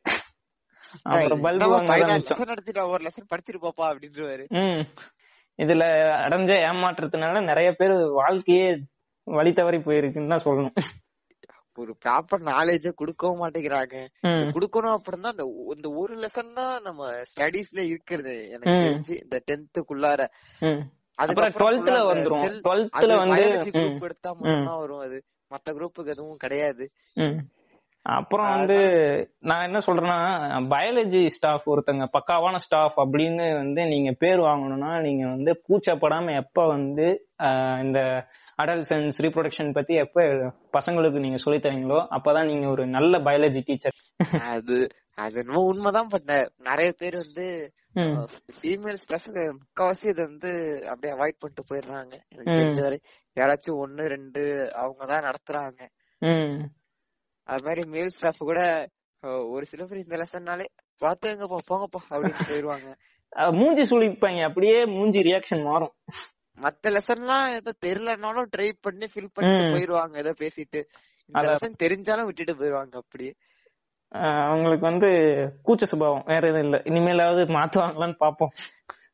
[1.03, 1.79] அப்புறம் பல்பு
[2.51, 4.45] நடத்திட்டா ஒரு லெசன் படிச்சிருப்பாப்பா அப்படின்றாரு
[5.59, 5.83] இதுல
[6.25, 8.67] அடைஞ்ச ஏமாற்றத்தினால நிறைய பேர் வாழ்க்கையே
[9.27, 10.77] வழி தவறி போயிருக்குன்னு தான் சொல்லணும்.
[11.77, 13.95] ஒரு ப்ராப்பர் நாலேஜ குடுக்கவும் மாட்டேங்கிறாங்க.
[14.55, 18.35] குடுக்கணும் அப்படின்னா அந்த இந்த ஒரு லெசன் தான் நம்ம ஸ்டடீஸ்ல இருக்கிறது.
[18.55, 20.21] எனக்கு தெரிஞ்சு இந்த டென்த்துக்குள்ளார
[21.59, 22.45] டுவெல்த்ல வந்துரும்.
[22.67, 23.43] டுவெல்த்ல வந்து
[23.77, 25.17] குரூப் எடுத்தா மட்டும்தான் வரும் அது.
[25.51, 26.85] மத்த குரூப்புக்கு எதுவும் கிடையாது.
[28.07, 28.77] அப்புறம் வந்து
[29.39, 30.17] நான் என்ன சொல்றேன்னா
[30.69, 37.07] பயாலஜி ஸ்டாஃப் ஒருத்தங்க பக்காவான ஸ்டாஃப் அப்படின்னு வந்து நீங்க பேர் வாங்கணும்னா நீங்க வந்து கூச்சப்படாம எப்ப வந்து
[37.81, 37.99] இந்த
[38.61, 40.21] அடல்சன்ஸ் ரீப்ரொடக்ஷன் பத்தி எப்ப
[40.73, 43.97] பசங்களுக்கு நீங்க சொல்லி தரீங்களோ அப்பதான் நீங்க ஒரு நல்ல பயாலஜி டீச்சர்
[44.41, 47.71] அது அது என்னமோ உண்மைதான் பட் நிறைய பேர் வந்து
[48.61, 49.27] ஃபீமேல் ஸ்டாஃப்
[49.59, 50.51] முக்காவாசி இதை வந்து
[50.89, 52.13] அப்படியே அவாய்ட் பண்ணிட்டு போயிடுறாங்க.
[52.29, 52.99] எனக்கு தெரிஞ்ச வரை
[53.39, 54.41] யாராச்சும் ஒன்னு ரெண்டு
[54.75, 55.81] அவங்கதான் நடத்துறாங்க.
[57.47, 58.61] அது மாதிரி மேல் ஸ்டாஃப் கூட
[59.53, 60.65] ஒரு சில பேர் இந்த லெசன்னாலே
[61.01, 62.89] பாத்துங்கப்பா போங்கப்பா அப்படின்னு போயிருவாங்க.
[63.59, 65.93] மூஞ்சி சுழிப்பாங்க அப்படியே மூஞ்சி ரியாக்ஷன் மாறும்.
[66.57, 70.81] மத்த லெசன்லாம் ஏதோ தெரியலனாலும் ட்ரை பண்ணி ஃபில் பண்ணிட்டு போயிருவாங்க ஏதோ பேசிட்டு.
[71.29, 73.33] இந்த லெசன் தெரிஞ்சாலும் விட்டுட்டு போயிருவாங்க அப்படியே.
[74.51, 75.09] அவங்களுக்கு வந்து
[75.67, 76.77] கூச்ச சுபாவம் வேற எதுவும் இல்ல.
[76.89, 78.53] இனிமேலாவது மாத்துவாங்களான்னு பாப்போம்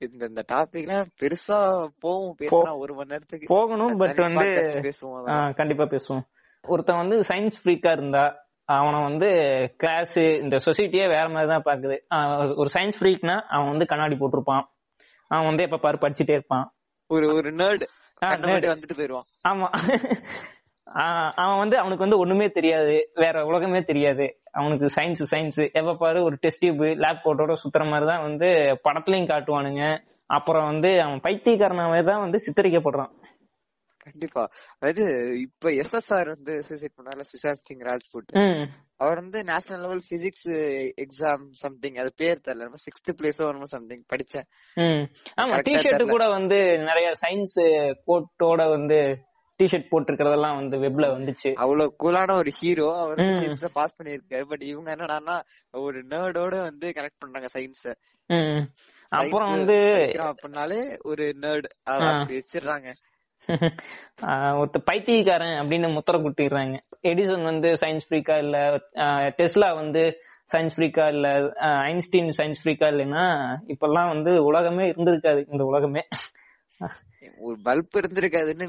[0.06, 1.58] இந்த இந்த டாபிக் எல்லாம் பெருசா
[2.04, 3.50] போகும் பேசலாம் ஒரு மணி நேரத்துக்கு.
[3.56, 4.48] போகணும் பட் வந்து
[4.88, 6.24] பேசுவோம் கண்டிப்பா பேசுவோம்.
[6.64, 8.24] ஒருத்தன் வந்து சயின்ஸ் ஃப்ரீக்கா இருந்தா
[8.66, 9.30] அவனை வந்து
[9.78, 11.96] கிளாஸ் இந்த சொசைட்டியே வேற மாதிரி தான் பாக்குது
[12.56, 14.64] ஒரு சயின்ஸ் ஃப்ரீக்னா அவன் வந்து கண்ணாடி போட்டிருப்பான்.
[15.32, 16.66] அவன் வந்து எப்ப பாரு படிச்சுட்டே இருப்பான்.
[17.10, 17.86] ஒரு ஒரு நர்டு
[18.22, 19.28] வந்துட்டு போயிருவான்.
[19.50, 19.68] ஆமா.
[21.36, 22.96] அவன் வந்து அவனுக்கு வந்து ஒண்ணுமே தெரியாது.
[23.16, 24.26] வேற உலகமே தெரியாது.
[24.52, 28.50] அவனுக்கு சயின்ஸ் சயின்ஸ் எப்ப பாரு ஒரு டெஸ்ட் டியூப் லேப் கோட்டோட சுத்துற மாதிரி தான் வந்து
[28.88, 29.84] படத்துலயும் காட்டுவானுங்க.
[30.30, 33.12] அப்புறம் வந்து அவன் பைத்தியக்காரனாவே தான் வந்து சித்தரிக்கப்படுறான்.
[34.06, 34.44] கண்டிப்பா.
[34.80, 35.04] அதாவது
[35.38, 38.32] இப்ப எஸ்எஸ்ஆர் வந்து சூசைட் பண்ணால சுஷாந்த் சிங் ராஜ்புட்
[38.98, 40.48] அவர் வந்து national level physics
[41.04, 44.48] exam something அது பேர் தெரியல சிக்ஸ்த் பிளேஸோ என்னமோ சம்திங் படிச்சேன்.
[45.38, 46.60] ஆமா டிஷர்ட் கூட வந்து
[46.90, 47.58] நிறைய சயின்ஸ்
[48.08, 49.00] கோட்டோட வந்து
[49.60, 51.50] டிஷர்ட் போட்டிருக்கிறதெல்லாம் வந்து வெப்ல வந்துச்சு.
[51.64, 55.36] அவ்வளவு கூலான ஒரு ஹீரோ அவர் சயின்ஸ் பாஸ் பண்ணிருக்காரு பட் இவங்க என்னடான்னா
[55.82, 57.86] ஒரு நேர்டோட வந்து கனெக்ட் பண்றாங்க சயின்ஸ்
[59.12, 59.78] அப்புறம் வந்து
[60.28, 61.68] அப்படின்னாலே ஒரு நேர்ட்
[62.32, 62.90] வச்சிடுறாங்க.
[64.60, 68.58] ஒருத்த பைத்தியக்காரன் அப்படின்னு முத்திர குட்டிடுறாங்க எடிசன் வந்து சயின்ஸ் ஃப்ரீக்கா இல்ல
[69.38, 70.04] டெஸ்லா வந்து
[70.54, 71.28] சயின்ஸ் ஃப்ரீக்கா இல்ல
[71.90, 73.24] ஐன்ஸ்டீன் சயின்ஸ் ஃப்ரீக்கா இல்லைன்னா
[73.68, 76.04] இப்பெல்லாம் வந்து உலகமே இருந்திருக்காது இந்த உலகமே.
[77.38, 78.68] ஒரு பல்ப் இருந்திருக்காதுன்னு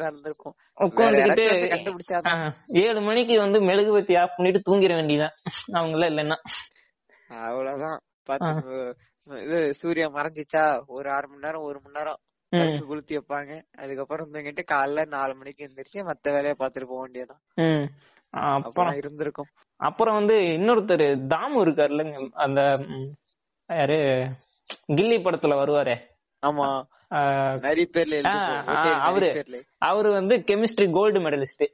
[0.00, 0.54] இருந்திருக்கும்.
[0.80, 1.46] உட்காந்துக்கிட்டு
[2.66, 5.36] ஏழு மணிக்கு வந்து மெழுகுவத்தி ஆஃப் பண்ணிட்டு தூங்கிட வேண்டியதான்
[5.72, 6.38] அவங்கள இல்லைன்னா.
[7.28, 7.98] அவ்வளவுதான்.
[8.24, 12.20] பாத்து இது சூரியன் மறைஞ்சிச்சா ஒரு அரை மணி நேரம் ஒரு மணி நேரம்.
[12.58, 13.52] பல்பு கொளுத்தி வைப்பாங்க.
[13.78, 17.42] அதுக்கப்புறம் தூங்கிட்டு காலைல நாலு மணிக்கு எந்திரிச்சு மத்த வேலையை பாத்துட்டு போக வேண்டியதுதான்.
[17.54, 17.86] ம்.
[18.30, 19.46] அப்புறம் இருந்திருக்கும்.
[19.76, 22.60] அப்புறம் வந்து இன்னொருத்தர் தாமு இருக்காருல்லங்க அந்த
[23.70, 23.98] யாரு
[24.92, 25.96] கில்லி படத்துல வருவாரே.
[26.46, 26.68] ஆமா.
[27.60, 29.44] நிறைய பேர்ல அவரு.
[29.78, 31.66] அவரு வந்து கெமிஸ்ட்ரி கோல்டு மெடலிஸ்ட்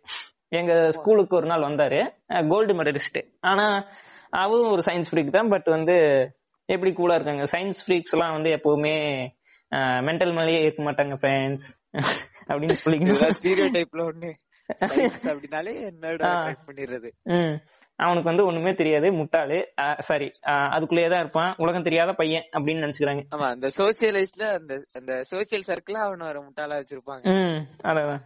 [0.48, 2.00] எங்க ஸ்கூலுக்கு ஒரு நாள் வந்தாரு.
[2.48, 3.66] கோல்டு மெடலிஸ்ட் ஆனா
[4.30, 5.96] அவரும் ஒரு சயின்ஸ் ஃப்ரீக் தான் பட் வந்து
[6.68, 7.42] எப்படி கூலா இருக்காங்க?
[7.42, 8.96] சயின்ஸ் ஃப்ரீக்ஸ் எல்லாம் வந்து எப்பவுமே
[10.06, 11.66] மென்டல் மேலேயே இருக்க மாட்டாங்க ஃப்ரெண்ட்ஸ்
[12.48, 14.30] அப்படின்னு இதெல்லாம் சொல்லிக்கணும் ஸ்டீரியோடைப்ல ஒண்ணு
[15.30, 16.22] அப்படின்னாலே என்னோட
[16.68, 17.10] பண்ணிடுறது.
[17.98, 19.56] அவனுக்கு வந்து ஒண்ணுமே தெரியாது முட்டாளு.
[19.98, 20.26] சாரி
[20.74, 21.54] அதுக்குள்ளேயே தான் இருப்பான்.
[21.56, 23.22] உலகம் தெரியாத பையன் அப்படின்னு நினைச்சுக்கிறாங்க.
[23.30, 27.24] ஆமா அந்த சோசியலைஸ்ல அந்த அந்த சோசியல் சர்க்கிள் அவன ஒரு முட்டாளா வச்சிருப்பாங்க.
[27.84, 28.22] அதான்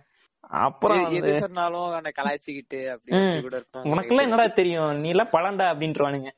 [0.64, 3.22] அப்புறம் எது சொன்னாலும் அவனை கலாய்ச்சிக்கிட்டு அப்படி ம்.
[3.22, 3.90] அப்படி கூட இருப்பாங்க.
[3.92, 4.92] உனக்கெல்லாம் என்னடா தெரியும்?
[4.96, 6.30] நீ எல்லாம் பழண்டா அப்படின்ட்டுருவானுங்க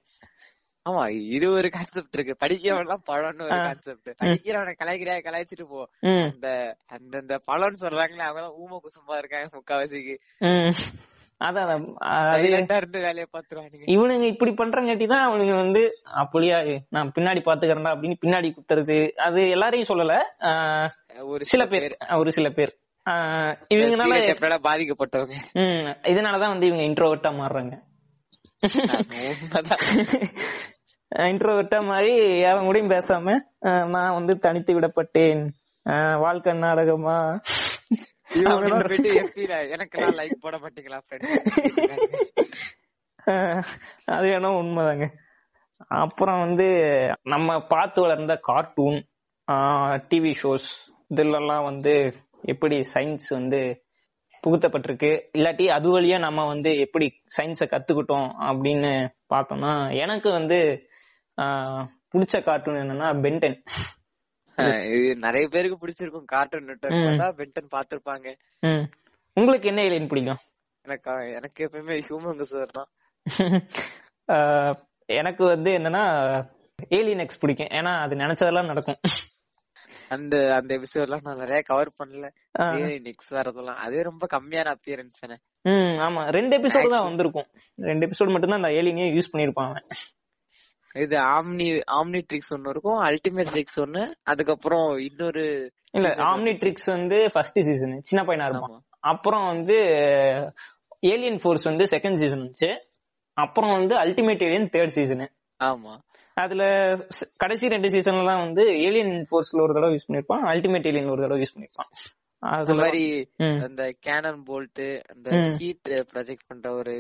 [0.87, 2.37] ஆமா இது ஒரு கான்செப்ட் இருக்கு.
[2.41, 3.61] படிக்கிறவன் பழம்னு ஒரு.
[3.61, 5.89] கான்செப்ட் படிக்கிறவனை கலாய்க்கிறியா கலாய்ச்சிட்டு போ.
[6.27, 10.17] அந்த அந்த அந்த பழம்னு சொல்றாங்களே அவங்க தான் ஊம குசும்பா இருக்காங்க முக்காவாசிக்கு.
[13.95, 19.89] இவனுங்க இப்படி பண்றங்காட்டி தான் அவனுங்க வந்து அப்படியா நான் பின்னாடி பாத்துக்கிறேன்டா அப்படின்னு பின்னாடி குத்துறது அது எல்லாரையும்
[19.89, 20.19] சொல்லல.
[20.43, 20.89] ஆஹ்
[21.33, 21.97] ஒரு சில பேர்.
[22.17, 22.79] ஒரு சில பேர்.
[23.75, 25.35] இவங்கனால பாதிக்கப்பட்டவங்க.
[26.13, 27.83] இதனாலதான் வந்து இவங்க இன்ட்ரோவர்ட்டா மாறுறாங்க.
[31.13, 32.13] இன்ட்ரோவர்ட்டா மாறி
[32.43, 33.35] அவன் கூடயும் பேசாம
[33.89, 35.43] நான் வந்து தனித்து விடப்பட்டேன்.
[36.21, 37.19] வாழ்க்கை நாடகமா?
[39.75, 40.99] எனக்கெல்லாம் லைக் போட மாட்டீங்களா
[44.15, 45.07] அது வேணா உண்மைதாங்க.
[46.01, 46.67] அப்புறம் வந்து
[47.23, 48.99] நம்ம பார்த்து வளர்ந்த கார்ட்டூன்
[50.11, 50.71] டிவி ஷோஸ்
[51.15, 51.95] இதுலலாம் வந்து
[52.43, 53.61] எப்படி சயின்ஸ் வந்து
[54.45, 55.11] புகுத்தப்பட்டிருக்கு?
[55.37, 58.93] இல்லாட்டி அது வழியா நம்ம வந்து எப்படி சயின்ஸை கத்துக்கிட்டோம் அப்படின்னு
[59.35, 60.59] பார்த்தோம்னா எனக்கு வந்து
[62.13, 63.59] பிடிச்ச கார்ட்டூன் என்னன்னா பென்டென்
[64.95, 68.27] இது நிறைய பேருக்கு பிடிச்சிருக்கும் கார்ட்டூன் நெட்வொர்க் பார்த்தா பென்டன் பாத்திருப்பாங்க.
[69.37, 70.43] உங்களுக்கு என்ன ஏலியன் பிடிக்கும்?
[70.85, 72.91] எனக்கு எனக்கு எப்பயுமே ஹியூமன் சார் தான்.
[75.07, 76.05] எனக்கு வந்து என்னன்னா
[76.89, 77.67] ஏலியன் எக்ஸ் பிடிக்கும்.
[77.67, 79.01] ஏன்னா அது நினைச்சதெல்லாம் நடக்கும்.
[80.09, 82.27] அந்த அந்த எபிசோட் எல்லாம் நான் நிறைய கவர் பண்ணல.
[82.59, 85.37] ஆஹ் நெக்ஸ்ட் வரதெல்லாம் அதே ரொம்ப கம்மியான அப்பியரன்ஸ் தானே.
[85.63, 86.23] ம் ஆமா.
[86.31, 87.49] ரெண்டு எபிசோடு தான் வந்திருக்கும்.
[87.77, 89.89] ரெண்டு எபிசோடு மட்டும் தான் அந்த ஏலியனே யூஸ் பண்ணிருப்பான் அவன்.
[90.95, 95.45] இது ஆம்னி ஆம்னி ட்ரிக்ஸ் ஒன்னு இருக்கும் அல்டிமேட் ட்ரிக்ஸ் ஒன்னு அதுக்கப்புறம் இன்னொரு
[95.95, 96.53] இல்ல ஆம்னி.
[96.61, 98.83] ட்ரிக்ஸ் வந்து ஃபர்ஸ்ட் சீசன் சின்ன பையனா இருப்பான்.
[99.05, 99.77] அப்புறம் வந்து
[101.05, 102.71] ஏலியன் ஃபோர்ஸ் வந்து செகண்ட் சீசன் வந்துச்சு
[103.37, 105.25] அப்புறம் வந்து அல்டிமேட் ஏலியன் தேர்ட் சீசன்
[105.61, 105.93] ஆமா
[106.37, 106.63] அதுல
[107.37, 111.55] கடைசி ரெண்டு சீசன்ல வந்து ஏலியன் ஃபோர்ஸ்ல ஒரு தடவை யூஸ் பண்ணிருப்பான் அல்டிமேட் ஏலியன் ஒரு தடவை யூஸ்
[111.55, 111.91] பண்ணிருப்பான்
[112.43, 113.05] அதுல மாதிரி.
[113.67, 115.29] அந்த கேனன் போல்ட் அந்த.
[115.61, 116.95] ஹீட் ப்ரொஜெக்ட் பண்ற ஒரு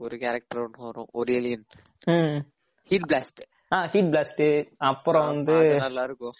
[0.00, 1.64] ஒரு கேரக்டர் ஒன்னு வரும் ஒரு ஏலியன்
[2.88, 3.40] ஹீட் பிளாஸ்ட்
[3.72, 6.32] ஆ ஹீட் பிளாஸ்ட் அப்புறம் வந்து நல்லா இருக்கும்.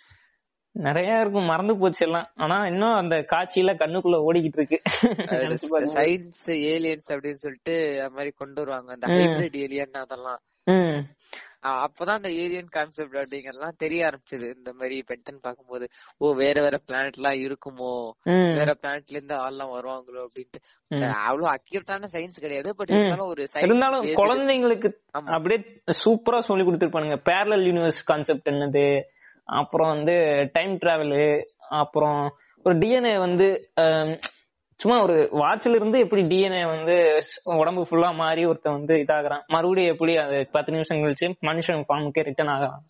[0.71, 1.45] நிறைய இருக்கும்.
[1.45, 2.31] மறந்து போச்சு எல்லாம்.
[2.35, 4.83] ஆனா இன்னும் அந்த காட்சியில கண்ணுக்குள்ள ஓடிக்கிட்டு இருக்கு.
[5.95, 8.93] சயின்ஸ் ஏலியன்ஸ் அப்படின்னு சொல்லிட்டு அது மாதிரி கொண்டு வருவாங்க.
[8.93, 9.07] அந்த.
[9.07, 10.41] ஹைபிரிட் ஏலியன் அதெல்லாம்.
[11.67, 14.47] அப்பதான் அந்த ஏலியன் கான்செப்ட் அப்படிங்கறதெல்லாம் தெரிய ஆரம்பிச்சது.
[14.57, 17.93] இந்த மாதிரி பென்டன் பார்க்கும்போது ஓ வேற வேற பிளானட் எல்லாம் இருக்குமோ?
[18.57, 20.23] வேற பிளானட்ல இருந்து ஆள்லாம் வருவாங்களோ?
[20.27, 20.61] அப்படின்ட்டு.
[21.11, 22.91] அவ்வளவு அக்யூரேட்டான சயின்ஸ் கிடையாது பட்.
[22.91, 24.91] இருந்தாலும் ஒரு science இருந்தாலும் குழந்தைங்களுக்கு.
[25.11, 25.61] அப்படியே
[26.05, 27.19] சூப்பரா சொல்லி கொடுத்துருப்பானுங்க.
[27.31, 28.87] பேரலல் யூனிவர்ஸ் கான்செப்ட் என்னது?
[29.45, 30.15] அப்புறம் வந்து
[30.53, 32.21] டைம் டிராவலு அப்புறம்
[32.65, 33.49] ஒரு டிஎன்ஏ வந்து
[34.81, 36.97] சும்மா ஒரு வாட்ச்ல இருந்து எப்படி டிஎன்ஏ வந்து
[37.61, 39.45] உடம்பு ஃபுல்லா மாறி ஒருத்தன் வந்து இதாகிறான்.
[39.55, 42.83] மறுபடியும் எப்படி அது பத்து நிமிஷம் கழிச்சு மனுஷன் ஃபார்முக்கே ரிட்டர்ன் ஆகலாம்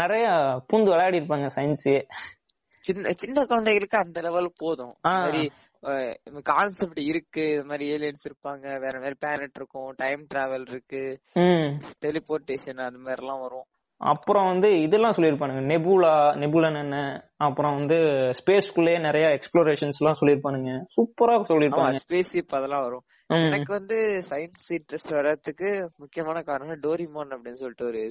[0.00, 0.26] நிறைய
[0.68, 1.98] பூந்து விளையாடி இருப்பாங்க சயின்ஸே
[2.86, 4.94] சின்ன சின்ன குழந்தைகளுக்கு அந்த லெவல் போதும்.
[6.50, 7.44] கான்செப்ட் இருக்கு.
[7.54, 8.66] இந்த மாதிரி ஏலியன்ஸ் இருப்பாங்க.
[8.84, 9.88] வேற வேற பிளானட் இருக்கும்.
[10.02, 11.02] டைம் டிராவல் இருக்கு.
[12.04, 13.66] டெலிபோர்டேஷன் அந்த மாதிரி எல்லாம் வரும்.
[14.00, 15.62] அப்புறம் வந்து இதெல்லாம் சொல்லியிருப்பானுங்க.
[15.72, 16.96] நெபுலா நெபுலன் என்ன?
[17.36, 17.96] அப்புறம் வந்து
[18.38, 20.72] ஸ்பேஸ்க்குள்ளேயே நிறைய எக்ஸ்ப்ளோரேஷன்ஸ் எல்லாம் சொல்லியிருப்பானுங்க.
[20.96, 23.04] சூப்பரா சொல்லியிருப்பாங்க ஸ்பேஸ் ஷிப் அதெல்லாம் வரும்.
[23.30, 28.02] எனக்கு வந்து சயின்ஸ் இன்ட்ரெஸ்ட் வர்றதுக்கு முக்கியமான காரணம் டோரிமான் அப்படின்னு சொல்லிட்டு ஒரு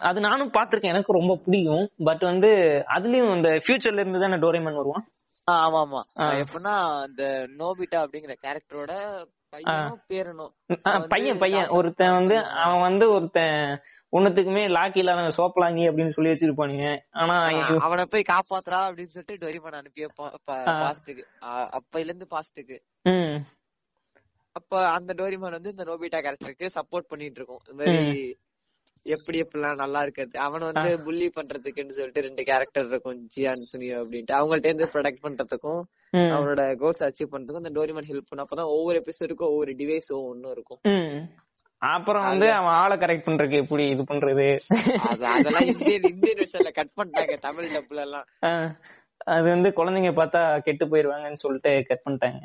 [0.00, 1.86] அது நானும் பாத்திருக்கேன் எனக்கு ரொம்ப பிடிக்கும்.
[2.04, 2.50] பட் வந்து
[2.96, 5.04] அதுலயும் இந்த ஃபியூச்சர்ல இருந்து தானே டோரேமன் வருவான்?
[5.50, 6.00] ஆமா ஆமா.
[6.42, 7.22] எப்படின்னா அந்த
[7.58, 8.92] நோபிட்டா அப்படிங்கிற கேரக்டரோட
[11.08, 12.36] பையன் பையன் ஒருத்தன் வந்து.
[12.62, 13.58] அவன் வந்து ஒருத்தன்
[14.12, 16.86] ஒன்னத்துக்குமே லாக்கி இல்லாத சோப்பலாங்கி அப்படின்னு சொல்லி வச்சிருப்பானுங்க.
[17.12, 17.36] ஆனா
[17.80, 20.32] அவனை போய் காப்பாத்துறா அப்படின்னு சொல்லிட்டு டோரிமான் அனுப்பி வைப்பான்
[20.68, 20.74] ஆ.
[20.82, 21.24] பாஸ்டுக்கு
[21.78, 22.78] அப்பையில இருந்து பாஸ்டுக்கு
[24.56, 27.62] அப்ப அந்த டோரிமான் வந்து இந்த நோபிட்டா கேரக்டருக்கு சப்போர்ட் பண்ணிட்டு இருக்கும்.
[27.70, 28.20] இந்த மாதிரி
[29.04, 30.38] எப்படி எப்படிலாம் நல்லா இருக்கிறது?
[30.38, 34.34] அவன் வந்து புள்ளி பண்றதுக்குன்னு சொல்லிட்டு ரெண்டு கேரக்டர் இருக்கும் ஜியான் சுனியோ அப்படின்ட்டு.
[34.40, 35.82] அவங்கள்ட்ட இருந்து ப்ரொடக்ட் பண்றதுக்கும்.
[36.34, 40.80] அவனோட கோல்ஸ் அச்சீவ் பண்றதுக்கும் இந்த டோரிமான் ஹெல்ப் பண்ணும் அப்பதான் ஒவ்வொரு எபிசோடுக்கும் ஒவ்வொரு டிவைஸும் ஒன்னும் இருக்கும்.
[41.78, 44.46] அப்புறம் வந்து அவன் ஆளை கரெக்ட் பண்றதுக்கு எப்படி இது பண்றது?
[45.08, 48.26] அது அதெல்லாம் இந்தியன் இந்தியன் விஷயம்ல கட் பண்ணிட்டாங்க தமிழ் டப்ல எல்லாம்.
[49.34, 52.40] அது வந்து குழந்தைங்க பார்த்தா கெட்டு போயிருவாங்கன்னு சொல்லிட்டு கட் பண்ணிட்டாங்க.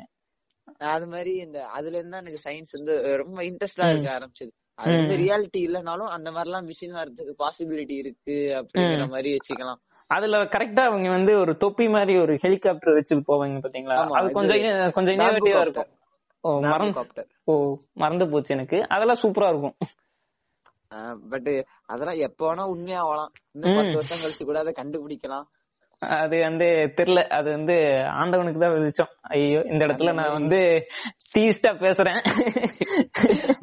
[0.78, 4.52] அது மாதிரி இந்த அதுல இருந்து எனக்கு சயின்ஸ் வந்து ரொம்ப இன்ட்ரெஸ்டா இருக்க ஆரம்பிச்சது.
[4.80, 9.80] அது வந்து ரியாலிட்டி இல்லனாலும் அந்த மாதிரி எல்லாம் மிஷின் வரதுக்கு பாசிபிலிட்டி இருக்கு அப்படிங்கிற மாதிரி வச்சுக்கலாம்.
[10.10, 13.96] அதுல கரெக்டா அவங்க வந்து ஒரு தொப்பி மாதிரி ஒரு ஹெலிகாப்டர் வச்சு போவாங்க பாத்தீங்களா?
[14.18, 15.90] அது கொஞ்சம் கொஞ்சம் இன்னோவேட்டிவா இருக்கும்.
[16.44, 17.54] ஓ மறந்து ஓ
[18.02, 18.78] மறந்து போச்சு எனக்கு.
[18.94, 19.76] அதெல்லாம் சூப்பரா இருக்கும்.
[21.32, 21.50] பட்
[21.92, 23.32] அதெல்லாம் எப்ப வேணா உண்மையா ஆகலாம்.
[23.54, 25.46] இன்னும் பத்து வருஷம் கழிச்சு கூட அதை கண்டுபிடிக்கலாம்.
[26.02, 27.74] அது வந்து தெரியல அது வந்து
[28.20, 29.10] ஆண்டவனுக்கு தான் வெளிச்சம்.
[29.20, 30.60] ஐயோ இந்த இடத்துல நான் வந்து
[31.34, 32.20] டீஸ்டா பேசுறேன்.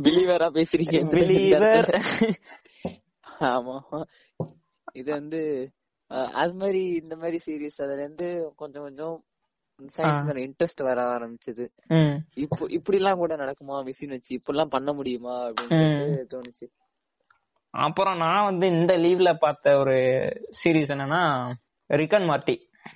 [0.06, 1.90] பிலீவரா பேசுறீங்க பிலீவர்.
[3.52, 3.78] ஆமா.
[4.94, 5.42] இது வந்து
[6.42, 9.16] அது மாதிரி இந்த மாதிரி சீரிஸ் அதுல இருந்து கொஞ்சம் கொஞ்சம்
[9.96, 11.66] சயின்ஸ் மேல இன்ட்ரெஸ்ட் வர ஆரம்பிச்சது.
[12.36, 14.32] இப்போ இப்படி எல்லாம் கூட நடக்குமா மிஷின் வச்சு?
[14.34, 16.68] இப்படி எல்லாம் பண்ண முடியுமா அப்படின்னு தோணுச்சு.
[17.74, 19.98] அப்புறம் நான் வந்து இந்த லீவ்ல பார்த்த ஒரு
[20.60, 21.24] சீரிஸ் என்னன்னா
[21.90, 22.56] ரிக்கன் மார்ட்டி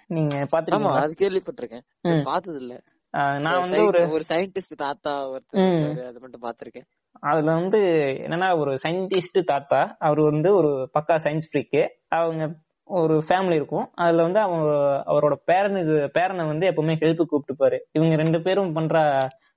[0.09, 0.35] நீங்க
[0.73, 1.85] ஆமா பாத்துருக்கீங்களா அது கேள்விப்பட்டிருக்கேன்.
[2.27, 2.73] பார்த்தது இல்ல
[3.45, 5.65] நான் வந்து ஒரு ஒரு சயின்டிஸ்ட் தாத்தா ஒருத்தர்
[6.07, 6.87] அதை மட்டும் பாத்திருக்கேன்
[7.23, 7.79] அதுல வந்து
[8.23, 11.81] என்னன்னா ஒரு சயின்டிஸ்ட் தாத்தா அவர் வந்து ஒரு பக்கா சயின்ஸ் ஃப்ரீக்கு
[12.17, 12.43] அவங்க
[12.89, 13.87] ஒரு ஃபேமிலி இருக்கும்.
[14.03, 14.69] அதுல வந்து அவங்க
[15.11, 17.77] அவரோட பேரனுக்கு பேரனை வந்து எப்பவுமே ஹெல்ப் கூப்பிட்டுப்பாரு.
[17.91, 18.95] இவங்க ரெண்டு பேரும் பண்ற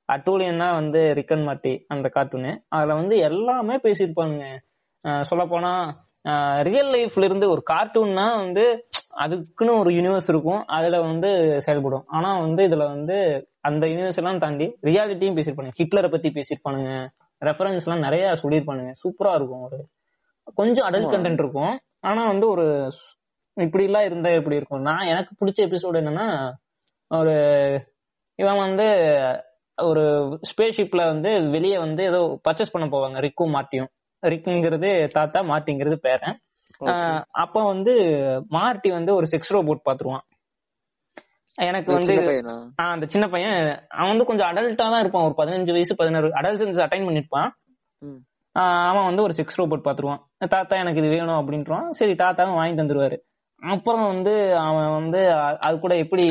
[0.09, 4.47] அட்டூழியம் தான் வந்து ரிக்கன் மாட்டி அந்த கார்ட்டூனு அதுல வந்து எல்லாமே பேசியிருப்பானுங்க.
[5.23, 5.73] சொல்ல போனா
[6.69, 8.65] ரியல் லைஃப்ல இருந்து ஒரு கார்ட்டூன்னா வந்து
[9.15, 10.63] அதுக்குன்னு ஒரு யூனிவர்ஸ் இருக்கும்.
[10.67, 12.05] அதுல வந்து செயல்படும்.
[12.07, 13.17] ஆனா வந்து இதுல வந்து
[13.61, 16.93] அந்த யூனிவர்ஸ் எல்லாம் தாண்டி ரியாலிட்டியும் பேசியிருப்பானுங்க ஹிட்லரை பத்தி பேசியிருப்பானுங்க
[17.43, 19.79] ரெஃபரன்ஸ் எல்லாம் நிறைய சொல்லியிருப்பானுங்க சூப்பரா இருக்கும் ஒரு.
[20.59, 21.75] கொஞ்சம் அடல்ட் கண்டென்ட் இருக்கும்.
[22.01, 22.67] ஆனா வந்து ஒரு
[23.57, 24.83] இப்படி எல்லாம் இருந்தா எப்படி இருக்கும்?
[24.83, 26.29] நான் எனக்கு பிடிச்ச எபிசோடு என்னன்னா
[27.11, 27.35] ஒரு
[28.39, 28.87] இவன் வந்து
[29.79, 30.03] ஒரு
[30.51, 33.19] ஸ்பேஸ் ஷிப்ல வந்து வெளியே வந்து ஏதோ பர்ச்சேஸ் பண்ண போவாங்க.
[33.21, 33.91] ரிக்கும் மாட்டியும்
[34.33, 36.39] ரிக்குங்கிறது தாத்தா மார்ட்டிங்கிறது பேரன்.
[37.43, 37.93] அப்ப வந்து
[38.57, 40.25] மார்ட்டி வந்து ஒரு செக்ஸ் ரோபோட் பாத்துருவான்.
[41.59, 42.15] எனக்கு வந்து
[42.85, 43.59] அந்த சின்ன பையன்
[43.99, 45.27] அவன் வந்து கொஞ்சம் அடல்ட்டா தான் இருப்பான்.
[45.29, 47.51] ஒரு பதினஞ்சு வயசு பதினாறு அடல்ட் அட்டைன் பண்ணிருப்பான்.
[48.91, 50.21] அவன் வந்து ஒரு செக்ஸ் ரோபோட் பாத்துருவான்.
[50.55, 51.87] தாத்தா எனக்கு இது வேணும் அப்படின்றான்.
[51.99, 53.19] சரி தாத்தாவும் வாங்கி தந்துருவாரு.
[53.63, 54.35] அப்புறம் வந்து
[54.67, 55.21] அவன் வந்து
[55.67, 56.27] அது கூட எப்படி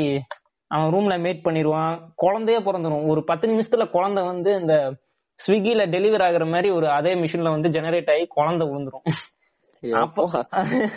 [0.72, 3.08] அவன் ரூம்ல மேட் பண்ணிடுவான் குழந்தையே பிறந்துரும்.
[3.12, 4.76] ஒரு பத்து நிமிஷத்துல குழந்தை வந்து இந்த
[5.48, 9.32] ஸ்விக்கில டெலிவரி ஆகுற மாதிரி ஒரு அதே மிஷின்ல வந்து ஜெனரேட் ஆகி குழந்தை விழுந்துரும்.
[9.92, 10.48] அப்போ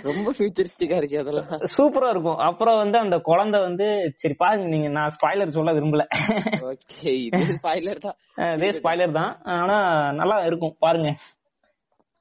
[0.03, 1.49] ரொம்ப ஃபியூச்சரிஸ்டிக்கா இருக்கு அதெல்லாம்.
[1.79, 2.37] சூப்பரா இருக்கும்.
[2.37, 6.07] அப்புறம் வந்து அந்த குழந்தை வந்து சரி பாருங்க நீங்க நான் ஸ்பாய்லர் சொல்ல விரும்பல.
[6.51, 8.17] ஓகே இது ஸ்பாய்லர் தான்.
[8.35, 9.41] அதே ஸ்பாய்லர் தான்.
[9.43, 10.77] ஆனா நல்லா இருக்கும்.
[10.79, 11.17] பாருங்க.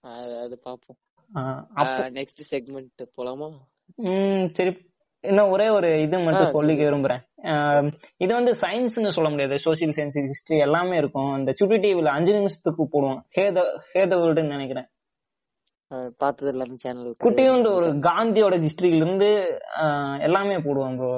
[0.04, 1.04] அது- பாப்போம்
[2.10, 3.52] நெக்ஸ்ட் செக்மெண்ட் போலாமா?
[3.96, 4.94] உம் சரி.
[5.30, 7.22] இன்னும் ஒரே ஒரு இது மட்டும் சொல்லிக்க விரும்புறேன்.
[8.24, 9.56] இது வந்து சயின்ஸ்னு சொல்ல முடியாது.
[9.66, 11.32] சோசியல் சயின்ஸ் ஹிஸ்டரி எல்லாமே இருக்கும்.
[11.40, 14.88] இந்த சுட்டி டிவில அஞ்சு நிமிஷத்துக்கு போடுவோம் ஹேத ஹேத வேர்ல்டுன்னு நினைக்கிறேன்
[16.22, 19.30] பார்த்தது அந்த சேனல் குட்டியுண்டு ஒரு காந்தியோட ஹிஸ்டரியில இருந்து
[20.28, 21.14] எல்லாமே போடுவோம் ப்ரோ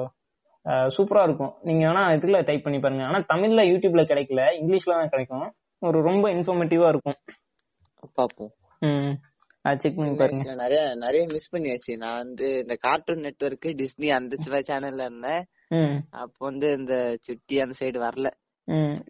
[0.96, 1.52] சூப்பரா இருக்கும்.
[1.66, 3.04] நீங்க வேணா இதுல டைப் பண்ணி பாருங்க.
[3.10, 4.42] ஆனா தமிழ்ல யூடியூப்ல கிடைக்கல.
[4.60, 5.46] இங்கிலீஷ்ல தான் கிடைக்கும்.
[5.82, 7.18] ஒரு ரொம்ப இன்ஃபர்மேட்டிவா இருக்கும்.
[8.18, 8.52] பாப்போம்
[9.76, 10.54] செக் பண்ணி பாருங்க.
[10.54, 11.96] நிறைய நிறைய மிஸ் பண்ணியாச்சு.
[11.96, 14.36] நான் வந்து இந்த கார்ட்டூன் நெட்வொர்க் டிஸ்னி அந்த
[14.68, 15.44] சேனல்ல இருந்தேன்.
[16.10, 18.28] அப்போ வந்து இந்த சுட்டி அந்த சைடு வரல.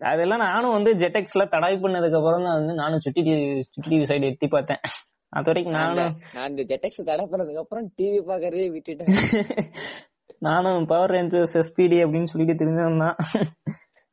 [0.01, 4.23] அதெல்லாம் நானும் வந்து ஜெட்டெக்ஸ்ல தடவை பண்ணதுக்கு அப்புறம் தான் வந்து நானும் சுட்டி டிவி சுட்டி டிவி சைடு
[4.23, 4.81] எட்டி பார்த்தேன்.
[5.29, 9.07] அது வரைக்கும் நானும் நான் இந்த ஜெட்டெக்ஸ் தடை பண்ணதுக்கு அப்புறம் டிவி பாக்குறதே விட்டுட்டேன்.
[10.39, 13.17] நானும் பவர் ரேஞ்சர்ஸ் எஸ்பிடி அப்படின்னு சொல்லிட்டு தெரிஞ்சவன் தான்.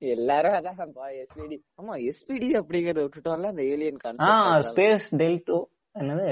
[0.01, 0.79] எல்லாரும் அதான்
[1.21, 5.59] எஸ்பிடி ஆமா எஸ்பிடி அப்படிங்கறத விட்டுட்டோம்ல அந்த ஏலியன் கான்செப்ட் ஸ்பேஸ் டெல்டோ
[5.95, 6.27] என்னது?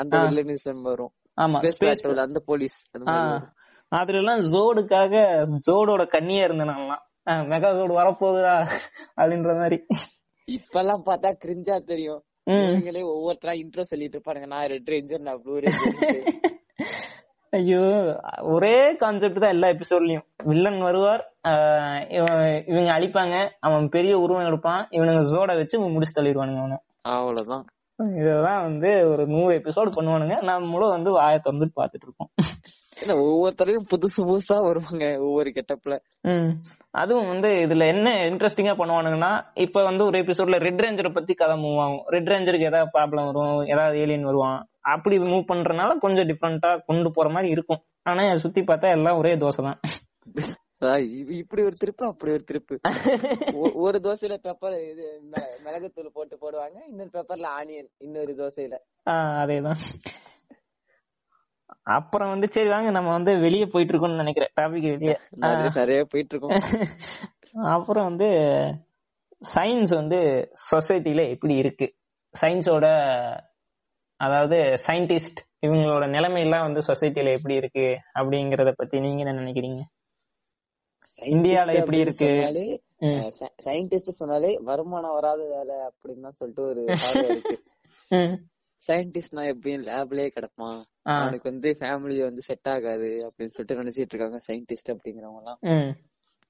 [0.00, 0.14] அந்த.
[0.24, 1.12] வில்லனிசம் வரும்.
[1.38, 2.78] ஆமா ஸ்பேஸ் அந்த போலீஸ்.
[3.92, 5.14] அதுல எல்லாம் ஜோடுக்காக
[5.66, 6.74] ஜோடோட கண்ணியா இருந்தேன்
[7.50, 8.54] மெகா ஜோடு வரப்போகுதா
[9.18, 9.78] அப்படின்ற மாதிரி.
[10.48, 12.22] இப்பெல்லாம் பார்த்தா கிரிஞ்சா தெரியும்.
[12.52, 14.48] இவங்களே ஒவ்வொருத்தரா இன்ட்ரோ சொல்லிட்டு இருப்பானுங்க.
[14.54, 15.98] நான் ரெட் ரேஞ்சர் நான் ப்ளூ ரேஞ்சர்
[17.52, 17.80] ஐயோ
[18.52, 21.22] ஒரே கான்செப்ட் தான் எல்லா எபிசோட்லயும் வில்லன் வருவார்
[22.70, 26.78] இவங்க அழிப்பாங்க அவன் பெரிய உருவம் எடுப்பான் இவனுங்க ஜோட வச்சு முடிச்சு தள்ளிடுவானுங்க அவனை.
[27.04, 27.64] அவ்வளவுதான்.
[28.20, 30.36] இதெல்லாம் வந்து ஒரு நூறு எபிசோடு பண்ணுவானுங்க.
[30.42, 32.30] நம்மளும் வந்து வாயை திறந்து பாத்துட்டு இருக்கோம்
[32.96, 35.94] இல்ல ஒவ்வொருத்தரையும் புதுசு புதுசா வருவாங்க ஒவ்வொரு கெட்டப்ல.
[36.90, 41.78] அதுவும் வந்து இதுல என்ன இன்ட்ரெஸ்டிங்கா பண்ணுவானுங்கன்னா இப்ப வந்து ஒரு எபிசோட்ல ரெட் ரேஞ்சரை பத்தி கதை மூவ்
[41.84, 42.04] ஆகும்.
[42.14, 44.60] ரெட் ரேஞ்சருக்கு ஏதாவது ப்ராப்ளம் வரும் ஏதாவது ஏலியன் வருவான்.
[44.94, 47.82] அப்படி மூவ் பண்றதுனால கொஞ்சம் டிஃப்ரெண்டா கொண்டு போற மாதிரி இருக்கும்.
[48.02, 49.80] ஆனா சுத்தி பார்த்தா எல்லாம் ஒரே தோசை தான்
[51.38, 52.74] இப்படி ஒரு திருப்பு அப்படி ஒரு திருப்பு.
[53.84, 55.04] ஒரு தோசையில பெப்பர் இது
[55.64, 56.78] மிளகுத்தூள் போட்டு போடுவாங்க.
[56.88, 58.74] இன்னொரு பெப்பர்ல ஆனியன் இன்னொரு தோசையில.
[59.40, 59.80] அதேதான்.
[61.90, 64.52] அப்புறம் வந்து சரி வாங்க நம்ம வந்து வெளியே போயிட்டு இருக்கோம்னு நினைக்கிறேன்.
[64.60, 65.16] டாபிக் வெளியே.
[65.76, 66.52] நிறைய போயிட்டு இருக்கோம்
[67.74, 68.28] அப்புறம் வந்து
[69.42, 70.18] சயின்ஸ் வந்து
[70.70, 71.86] சொசைட்டில எப்படி இருக்கு?
[72.34, 72.86] சயின்ஸோட
[74.20, 77.86] அதாவது சயின்டிஸ்ட் இவங்களோட நிலைமை எல்லாம் வந்து சொசைட்டில எப்படி இருக்கு?
[78.18, 79.82] அப்படிங்கறத பத்தி நீங்க என்ன நினைக்கிறீங்க?
[81.32, 82.30] இந்தியால எப்படி இருக்கு?
[83.66, 86.82] சயின்டிஸ்ட் சொன்னாலே வருமானம் வராத வேலை அப்படின்னு தான் சொல்லிட்டு ஒரு
[87.30, 87.56] இருக்கு.
[88.82, 90.80] சயின்டிஸ்ட்னா எப்படியும் லேப்லயே கிடப்பான்.
[91.16, 95.60] அவனுக்கு வந்து ஃபேமிலி வந்து செட் ஆகாது அப்படின்னு சொல்லிட்டு நினைச்சிட்டு இருக்காங்க சயின்டிஸ்ட் அப்படிங்கிறவங்க எல்லாம்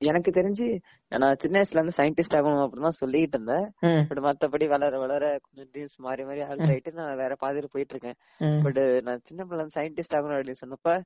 [0.00, 0.66] எனக்கு தெரிஞ்சு
[1.12, 3.66] நான் சின்ன வயசுல இருந்து சயின்டிஸ்ட் ஆகணும் அப்படின்னு தான் சொல்லிட்டு இருந்தேன்.
[4.08, 8.18] பட் மத்தபடி வளர வளர கொஞ்சம் ட்ரீம்ஸ் மாறி மாறி ஆல்ட் ஆயிட்டு நான் வேற பாதையில போயிட்டு இருக்கேன்.
[8.64, 10.96] பட் நான் சின்ன பிள்ளை சயின்டிஸ்ட் ஆகணும் அப்படின்னு சொன்னப்ப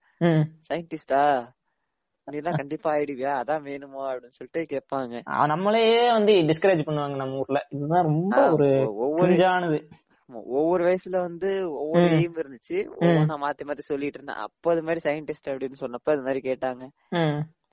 [0.70, 1.22] சயின்டிஸ்டா
[2.32, 3.32] நீ எல்லாம் கண்டிப்பா ஆயிடுவியா?
[3.40, 4.04] அதான் வேணுமா?
[4.10, 5.20] அப்படின்னு சொல்லிட்டு கேட்பாங்க.
[5.52, 7.60] நம்மளே வந்து டிஸ்கரேஜ் பண்ணுவாங்க நம்ம ஊர்ல.
[7.68, 8.68] இதுதான் ரொம்ப ஒரு
[9.04, 9.34] ஒவ்வொரு
[10.56, 11.50] ஒவ்வொரு வயசுல வந்து
[11.82, 12.78] ஒவ்வொரு எய்ம் இருந்துச்சு.
[13.00, 14.40] ஒவ்வொன்னா மாத்தி மாத்தி சொல்லிட்டு இருந்தேன்.
[14.46, 16.84] அப்போ அது மாதிரி சயின்டிஸ்ட் அப்படின்னு சொன்னப்ப அது மாதிரி கேட்டாங்க.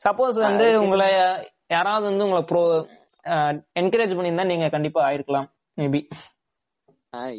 [0.05, 1.07] சப்போஸ் வந்து உங்களை
[1.75, 2.61] யாராவது வந்து உங்களை ப்ரோ
[3.81, 6.01] என்கரேஜ் பண்ணியிருந்தா நீங்க கண்டிப்பா ஆயிருக்கலாம் மேபி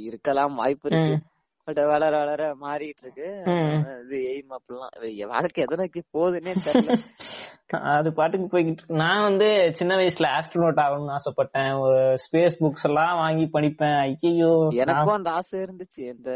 [0.09, 1.14] இருக்கலாம் வாய்ப்பு இருக்கு.
[1.68, 3.29] பட் வளர வளர மாறிட்டு இருக்கு
[4.03, 6.96] இது எய்ம் அப்படிலாம் வாழ்க்கை எதை நோக்கி போகுதுன்னே தெரியல.
[7.94, 11.70] அது பாட்டுக்கு போய்கிட்டு நான் வந்து சின்ன வயசுல ஆஸ்ட்ரோனோட் ஆகணும்னு ஆசைப்பட்டேன்.
[11.79, 13.96] ஒரு ஸ்பேஸ் புக்ஸ் எல்லாம் வாங்கி படிப்பேன்.
[14.03, 14.50] ஐயோ
[14.83, 16.03] எனக்கும் அந்த ஆசை இருந்துச்சு.
[16.14, 16.31] இந்த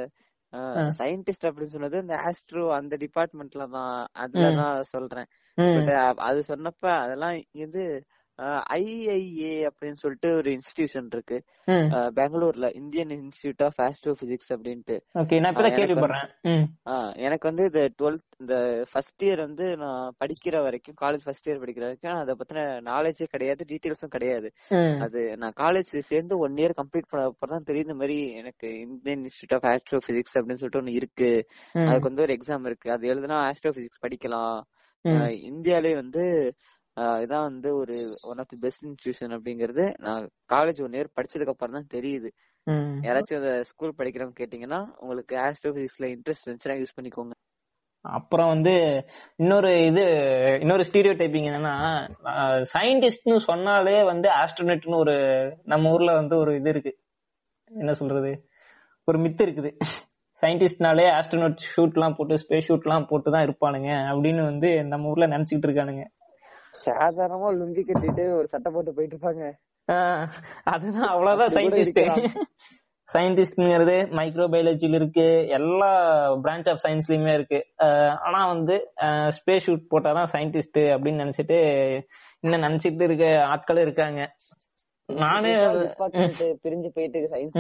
[0.99, 3.97] சயின்டிஸ்ட் அப்படின்னு சொன்னது இந்த ஆஸ்ட்ரோ அந்த டிபார்ட்மெண்ட்ல தான்.
[4.19, 5.29] அதுலதான் சொல்றேன்.
[6.29, 7.85] அது சொன்னப்ப அதெல்லாம் இது
[8.75, 11.39] ஐஐஏ அப்படின்னு சொல்லிட்டு ஒரு இன்ஸ்டிடியூஷன் இருக்கு.
[12.19, 14.97] பெங்களூர்ல Indian institute of astro physics அப்படின்ட்டு
[17.27, 18.57] எனக்கு வந்து இந்த டுவெல்த் இந்த
[18.93, 23.65] ஃபர்ஸ்ட் இயர் வந்து நான் படிக்கிற வரைக்கும் காலேஜ் ஃபர்ஸ்ட் இயர் படிக்கிற வரைக்கும் அதை பத்தின நாலேஜே கிடையாது
[23.73, 24.51] டீடைல்ஸும் கிடையாது.
[25.01, 29.69] அது நான் காலேஜ் சேர்ந்து ஒன் இயர் கம்ப்ளீட் பண்ண அப்புறம் தெரியுது மாதிரி எனக்கு Indian institute of
[29.73, 31.33] astro physics அப்படின்னு சொல்லிட்டு ஒன்னு இருக்கு.
[31.73, 32.89] அதுக்கு வந்து ஒரு எக்ஸாம் இருக்கு.
[32.97, 34.59] அது எழுதுனா ஆஸ்ட்ரோ பிசிக்ஸ் படிக்கலாம்
[35.51, 36.23] இந்தியாலே வந்து
[37.23, 39.85] இதான் வந்து ஒரு one of the best institution அப்படிங்கறது.
[39.99, 42.31] நான் காலேஜ் ஒன் இயர் படிச்சதுக்கு அப்புறம் தான் தெரியுது.
[43.07, 47.35] யாராச்சும் அந்த ஸ்கூல் படிக்கிறவங்க கேட்டீங்கன்னா உங்களுக்கு ஆஸ்ட்ரோ பிசிக்ஸ்ல இன்ட்ரெஸ்ட் இருந்துச்சுன்னா யூஸ் பண்ணிக்கோங்க.
[48.05, 48.73] அப்புறம் வந்து
[49.37, 50.03] இன்னொரு இது
[50.61, 51.75] இன்னொரு ஸ்டீரியோ டைப்பிங் என்னன்னா
[52.75, 55.17] சயின்டிஸ்ட்னு சொன்னாலே வந்து ஆஸ்ட்ரோனட்னு ஒரு
[55.65, 56.93] நம்ம ஊர்ல வந்து ஒரு இது இருக்கு.
[57.71, 58.31] என்ன சொல்றது?
[59.09, 59.71] ஒரு மித்து இருக்குது.
[60.43, 65.27] சயின்டிஸ்ட்னாலே ஆஸ்ட்ரோனட் ஷூட் எல்லாம் போட்டு ஸ்பேஸ் ஷூட் எல்லாம் போட்டு தான் இருப்பானுங்க அப்படின்னு வந்து நம்ம ஊர்ல
[65.27, 66.05] நினைச்சுக்கிட்டு இருக்கானுங்க.
[66.87, 69.45] சாதாரணமா லுங்கி கட்டிட்டு ஒரு சட்டை போட்டு போயிட்டு இருப்பாங்க
[70.73, 72.01] அதுதான் அவ்வளவுதான் சயின்டிஸ்ட்
[73.09, 75.27] சயின்டிஸ்ட்ங்கிறது மைக்ரோ பயாலஜில இருக்கு.
[75.59, 75.91] எல்லா
[76.45, 77.61] பிரான்ச் ஆஃப் சயின்ஸ்லயுமே இருக்கு.
[78.27, 78.75] ஆனா வந்து
[79.37, 81.59] ஸ்பேஸ் ஷூட் போட்டாதான் சயின்டிஸ்ட் அப்படின்னு நினைச்சிட்டு
[82.45, 84.21] இன்னும் நினைச்சிட்டு இருக்க ஆட்களும் இருக்காங்க.
[85.09, 85.53] நானே
[86.65, 87.59] பிரிஞ்சு போயிட்டு இருக்கு சயின்ஸ்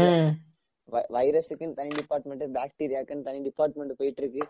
[1.16, 4.44] வைரஸுக்குன்னு தனி டிபார்ட்மெண்ட் பாக்டீரியாக்குன்னு தனி டிபார்ட்மெண்ட் போயிட்டு இருக்கு.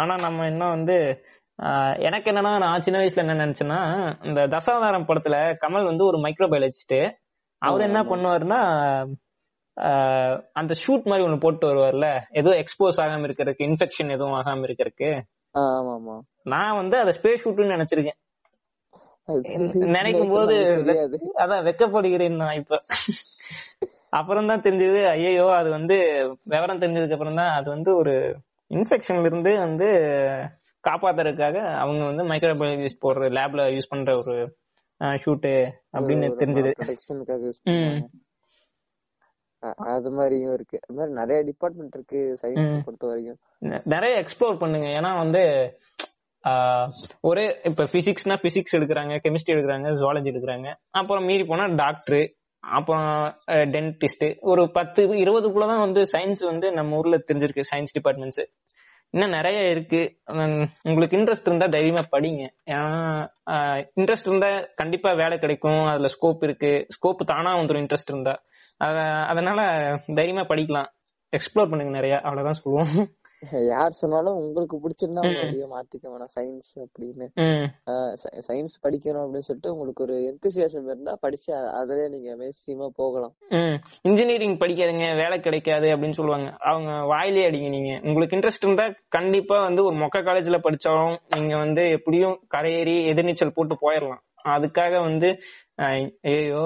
[0.00, 0.98] ஆனா நம்ம இன்னும் வந்து
[1.98, 3.78] எனக்கு என்னன்னா நான் சின்ன வயசுல என்ன நினைச்சேன்னா
[4.22, 6.98] இந்த தசாவதாரம் படத்துல கமல் வந்து ஒரு மைக்ரோபயாலஜிஸ்ட்
[7.62, 8.60] அவர் என்ன பண்ணுவாருன்னா
[10.52, 15.10] அந்த ஷூட் மாதிரி ஒண்ணு போட்டு வருவார்ல எதுவும் எக்ஸ்போஸ் ஆகாம இருக்கிறதுக்கு இன்ஃபெக்ஷன் எதுவும் ஆகாம இருக்கிறதுக்கு.
[16.42, 18.18] நான் வந்து அதை ஸ்பேஸ் ஷூட்னு நினைச்சிருக்கேன்.
[19.96, 20.56] நினைக்கும் போது
[21.34, 22.78] அதான் வெக்கப்படுகிறேன் நான் இப்ப.
[24.10, 25.96] அப்புறம் தான் தெரிஞ்சது ஐயோ அது வந்து
[26.44, 28.14] விவரம் தெரிஞ்சதுக்கு அப்புறம் தான் அது வந்து ஒரு
[28.70, 29.88] இன்ஃபெக்ஷன்ல இருந்து வந்து
[30.88, 34.36] காப்பாத்துறதுக்காக அவங்க வந்து மைக்ரோபயாலஜிஸ்ட் போடுற லேப்ல யூஸ் பண்ற ஒரு
[35.24, 35.52] ஷூட்டு
[35.92, 36.70] அப்படின்னு தெரிஞ்சது.
[39.92, 40.78] அது மாதிரியும் இருக்கு.
[40.82, 43.38] அது மாதிரி நிறைய டிபார்ட்மெண்ட் இருக்கு சயின்ஸ் பொறுத்த வரைக்கும்.
[43.84, 44.88] நிறைய எக்ஸ்ப்ளோர் பண்ணுங்க.
[44.98, 45.42] ஏன்னா வந்து
[47.20, 50.68] ஒரே இப்ப பிசிக்ஸ்னா பிசிக்ஸ் எடுக்கிறாங்க கெமிஸ்ட்ரி எடுக்கிறாங்க ஜுவாலஜி எடுக்கிறாங்க.
[50.90, 52.20] அப்புறம் மீறி போனா டாக்டர்
[52.60, 53.08] அப்புறம்
[53.74, 58.44] டென்டிஸ்ட் ஒரு பத்து இருபதுக்குள்ளதான் வந்து சயின்ஸ் வந்து நம்ம ஊர்ல தெரிஞ்சிருக்கு சயின்ஸ் டிபார்ட்மெண்ட்ஸ்
[59.10, 60.00] இன்னும் நிறைய இருக்கு.
[60.82, 62.42] உங்களுக்கு இன்ட்ரெஸ்ட் இருந்தா தைரியமா படிங்க.
[62.66, 63.28] ஏன்னா
[64.00, 65.82] இன்ட்ரெஸ்ட் இருந்தா கண்டிப்பா வேலை கிடைக்கும்.
[65.92, 66.72] அதுல ஸ்கோப் இருக்கு.
[66.96, 68.34] ஸ்கோப் தானா வந்துடும் இன்ட்ரெஸ்ட் இருந்தா.
[69.32, 69.60] அதனால
[70.18, 70.90] தைரியமா படிக்கலாம்.
[71.32, 72.16] எக்ஸ்ப்ளோர் பண்ணுங்க நிறைய.
[72.20, 73.08] அவ்வளவுதான் சொல்லுவோம்.
[73.68, 76.32] யார் சொன்னாலும் உங்களுக்கு பிடிச்சிருந்தா அப்படியே மாத்திக்க வேணாம்.
[76.36, 77.26] சயின்ஸ் அப்படின்னு.
[78.48, 83.34] சயின்ஸ் படிக்கணும் அப்படின்னு சொல்லிட்டு உங்களுக்கு ஒரு எந்தசியாசம் இருந்தா படிச்சு அதுல நீங்க மேக்சிமமா போகலாம்.
[84.02, 86.50] இன்ஜினியரிங் படிக்காதுங்க வேலை கிடைக்காது அப்படின்னு சொல்லுவாங்க.
[86.70, 87.92] அவங்க வாயிலே அடிங்க நீங்க.
[88.02, 88.86] உங்களுக்கு இன்ட்ரெஸ்ட் இருந்தா
[89.18, 94.22] கண்டிப்பா வந்து ஒரு மொக்க காலேஜ்ல படிச்சாலும் நீங்க வந்து எப்படியும் கரையேறி எதிர்நீச்சல் போட்டு போயிடலாம்
[94.54, 95.28] அதுக்காக வந்து
[96.24, 96.62] ஐயோ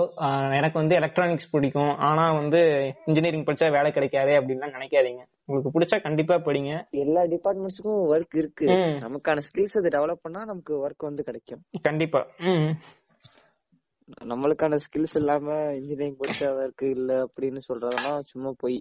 [0.59, 1.93] எனக்கு வந்து எலக்ட்ரானிக்ஸ் பிடிக்கும்.
[2.09, 2.61] ஆனா வந்து
[3.07, 5.22] இன்ஜினியரிங் படிச்சா வேலை கிடைக்காதே அப்படின்லாம் நினைக்காதீங்க.
[5.45, 6.72] உங்களுக்கு பிடிச்சா கண்டிப்பா படிங்க.
[7.05, 8.66] எல்லா டிபார்ட்மெண்ட்ஸுக்கும் ஒர்க் இருக்கு.
[9.07, 11.62] நமக்கான ஸ்கில்ஸ் அதை டெவலப் பண்ணா நமக்கு ஒர்க் வந்து கிடைக்கும்.
[11.83, 12.22] கண்டிப்பா.
[14.31, 18.78] நம்மளுக்கான ஸ்கில்ஸ் இல்லாம இன்ஜினியரிங் படிச்ச ஒர்க் இல்ல அப்படின்னு சொல்றதெல்லாம் சும்மா போய்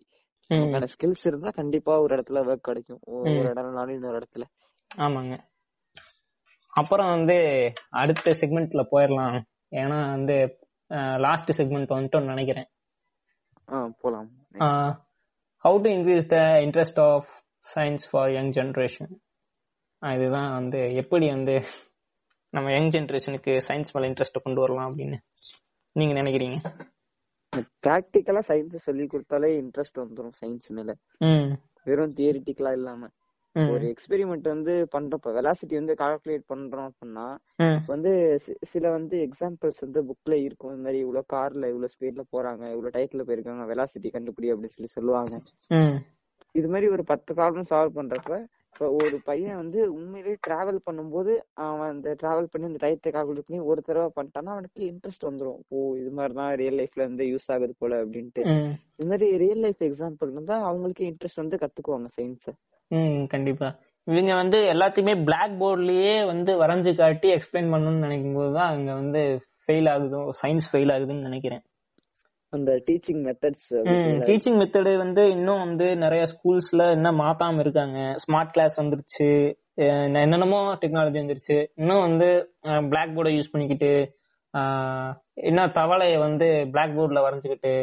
[0.50, 3.02] நமக்கான ஸ்கில்ஸ் இருந்தா கண்டிப்பா ஒரு இடத்துல ஒர்க் கிடைக்கும்.
[3.34, 4.46] ஒரு இடம்னாலும் இன்னொரு இடத்துல.
[4.96, 5.36] ஆமாங்க.
[6.70, 7.38] அப்புறம் வந்து
[7.90, 9.42] அடுத்த செக்மெண்ட்ல போயிடலாம்
[9.72, 10.60] ஏன்னா வந்து
[11.18, 12.70] லாஸ்ட் செக்மெண்ட் வந்துட்டோம்னு நினைக்கிறேன்.
[14.00, 14.30] போலாம்.
[15.64, 17.28] How to increase the interest of
[17.76, 19.12] science for young generation
[20.14, 21.64] இதுதான் வந்து எப்படி வந்து
[22.50, 25.18] நம்ம யங் ஜென்ரேஷனுக்கு சயின்ஸ் மேல இன்ட்ரெஸ்ட் கொண்டு வரலாம் அப்படின்னு
[25.92, 26.58] நீங்க நினைக்கிறீங்க?
[27.88, 30.96] பிராக்டிக்கலா சயின்ஸ் சொல்லி கொடுத்தாலே இன்ட்ரெஸ்ட் வந்துரும் சயின்ஸ் மேல.
[31.84, 33.08] வெறும் தியரிட்டிக்கலா இல்லாம.
[33.56, 37.28] ஒரு எக்ஸ்பெரிமெண்ட் வந்து பண்றப்ப வெலாசிட்டி வந்து கால்குலேட் பண்றோம் அப்படின்னா
[37.88, 38.12] வந்து
[38.72, 40.72] சில வந்து எக்ஸாம்பிள்ஸ் வந்து புக்ல இருக்கும்.
[40.74, 45.36] இந்த மாதிரி இவ்வளவு கார்ல இவ்வளவு ஸ்பீட்ல போறாங்க இவ்வளவு டயத்துல போயிருக்காங்க வெலாசிட்டி கண்டுபிடி அப்படின்னு சொல்லி சொல்லுவாங்க.
[46.56, 48.38] இது மாதிரி ஒரு பத்து ப்ராப்ளம் சால்வ் பண்றப்ப
[48.80, 53.60] இப்ப ஒரு பையன் வந்து உண்மையிலேயே டிராவல் பண்ணும்போது அவன் அந்த டிராவல் பண்ணி அந்த டயத்தை கால்குலேட் பண்ணி
[53.62, 58.04] ஒரு தடவை பண்ணிட்டான்னா அவனுக்கு இன்ட்ரெஸ்ட் வந்துடும் ஓ இது மாதிரிதான் ரியல் லைஃப்ல இருந்து யூஸ் ஆகுது போல
[58.04, 58.44] அப்படின்ட்டு.
[58.98, 62.54] இது மாதிரி ரியல் லைஃப் எக்ஸாம்பிள் இருந்தா அவங்களுக்கு இன்ட்ரெஸ்ட் வந்து கத்துக்குவாங்க சயின்ஸ
[62.92, 63.70] ம் கண்டிப்பா.
[64.08, 69.24] இவங்க வந்து எல்லாத்தையுமே பிளாக் போர்ட்லயே வந்து வரைஞ்சு காட்டி எக்ஸ்பிளைன் பண்ணணும்னு நினைக்கும் போதுதான் அங்க வந்து
[69.66, 71.64] ஃபெயில் ஆகுதோ சயின்ஸ் ஃபெயில் ஆகுதுன்னு நினைக்கிறேன்.
[72.56, 73.68] அந்த டீச்சிங் மெத்தட்ஸ்
[74.30, 77.98] டீச்சிங் மெத்தடு வந்து இன்னும் வந்து நிறைய ஸ்கூல்ஸ்ல இன்னும் மாத்தாம இருக்காங்க.
[78.24, 79.30] ஸ்மார்ட் கிளாஸ் வந்துருச்சு.
[80.22, 81.58] என்னென்னமோ டெக்னாலஜி வந்துருச்சு.
[81.82, 82.30] இன்னும் வந்து
[82.92, 83.92] பிளாக் போர்டை யூஸ் பண்ணிக்கிட்டு
[85.50, 87.74] இன்னும் தவளைய வந்து பிளாக் போர்ட்ல வரைஞ்சுக்கிட்டு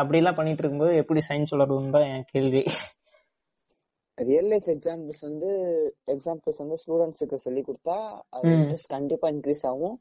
[0.00, 2.62] அப்படி எல்லாம் பண்ணிட்டு இருக்கும்போது எப்படி சயின்ஸ் வளருதுன்னு தான் என் கேள்வி.
[4.18, 5.48] ரியல் லைஃப் எக்ஸாம்பிள்ஸ் வந்து
[6.14, 7.96] எக்ஸாம்பிள்ஸ் வந்து ஸ்டூடெண்ட்ஸுக்கு சொல்லி கொடுத்தா
[8.34, 9.96] அது இன்ட்ரெஸ்ட் கண்டிப்பா இன்க்ரீஸ் ஆகும்.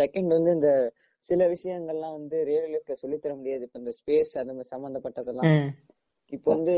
[0.00, 0.70] செகண்ட் வந்து இந்த
[1.30, 3.62] சில விஷயங்கள்லாம் வந்து ரியல் லைஃப்ல சொல்லி தர முடியாது.
[3.66, 5.52] இப்ப இந்த ஸ்பேஸ் அந்த மாதிரி சம்பந்தப்பட்டதெல்லாம்.
[6.32, 6.74] இப்போ வந்து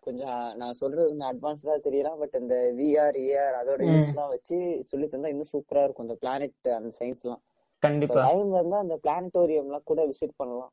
[0.00, 4.56] கொஞ்சம் நான் சொல்றது வந்து அட்வான்ஸ்டா தெரியலாம் பட் இந்த விஆர் ஏஆர் அதோட யூஸ் எல்லாம் வச்சு
[4.90, 6.06] சொல்லி தந்தா இன்னும் சூப்பரா இருக்கும்.
[6.08, 7.42] இந்த பிளானட் அந்த சயின்ஸ் எல்லாம்.
[7.82, 8.20] கண்டிப்பா.
[8.28, 10.72] டைம் இருந்தா அந்த பிளானட்டோரியம் எல்லாம் கூட விசிட் பண்ணலாம்.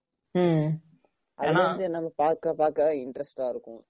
[1.40, 3.82] அது வந்து நம்ம பார்க்க பார்க்க இன்ட்ரெஸ்டா இருக்கும்.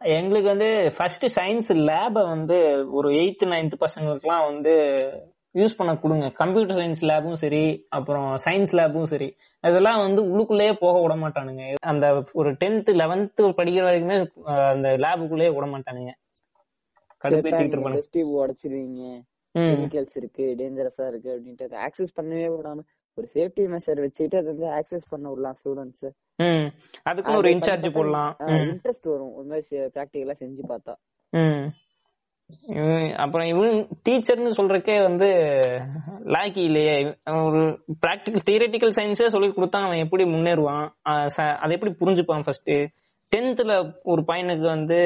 [0.00, 2.58] எங்களுக்கு வந்து ஃபர்ஸ்ட் சயின்ஸ் லேப வந்து
[2.98, 4.74] ஒரு எயித்து நைன்த் பசங்களுக்குலாம் வந்து
[5.54, 6.26] யூஸ் பண்ண கொடுங்க.
[6.40, 9.28] கம்ப்யூட்டர் சயின்ஸ் லேபும் சரி அப்புறம் சயின்ஸ் லேபும் சரி.
[9.60, 11.74] அதெல்லாம் வந்து உள்ளுக்குள்ளேயே போக விட மாட்டானுங்க.
[11.80, 14.18] அந்த ஒரு டென்த் லெவன்த் படிக்கிற வரைக்குமே
[14.72, 16.12] அந்த லேபுக்குள்ளேயே விட மாட்டானுங்க.
[17.24, 18.02] கடுப்பேத்திட்டு இருப்பாங்க
[18.40, 19.02] உடைச்சிருவீங்க.
[19.54, 22.80] கெமிக்கல்ஸ் இருக்கு டேஞ்சரஸா இருக்கு அப்படின்ட்டு ஆக்சஸ் பண்ணவே விடாம
[23.18, 26.08] ஒரு சேஃப்டி மெஷர் வச்சுட்டு அதை வந்து ஆக்சஸ் பண்ண விடலாம் ஸ்டூடெண்ட்ஸ்
[27.02, 28.36] அதுக்கு ஒரு இன்சார்ஜ் போடலாம்.
[28.40, 29.32] இன்ட்ரெஸ்ட் வரும்.
[29.34, 30.94] ஒரு மாதிரி பிராக்டிகலா செஞ்சு பார்த்தா.
[33.22, 33.74] அப்புறம் இவன்
[34.06, 35.26] டீச்சர்னு சொல்றக்கே வந்து
[36.34, 36.94] லாக்கி இல்லையே.
[37.48, 37.60] ஒரு
[38.04, 40.86] பிராக்டிகல் தியரட்டிக்கல் சயின்ஸே சொல்லி கொடுத்தா அவன் எப்படி முன்னேறுவான்?
[41.62, 42.72] அதை எப்படி புரிஞ்சுப்பான் ஃபர்ஸ்ட்
[43.32, 43.72] டென்த்ல
[44.12, 44.98] ஒரு பையனுக்கு வந்து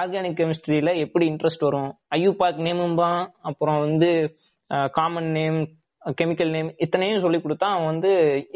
[0.00, 1.90] ஆர்கானிக் கெமிஸ்ட்ரியில எப்படி இன்ட்ரெஸ்ட் வரும்?
[2.18, 3.20] ஐயூபாக் நேமும்பான்
[3.50, 4.10] அப்புறம் வந்து
[4.98, 5.58] காமன் நேம்
[6.20, 8.10] கெமிக்கல் நேம் இத்தனையும் சொல்லி கொடுத்தா அவன் வந்து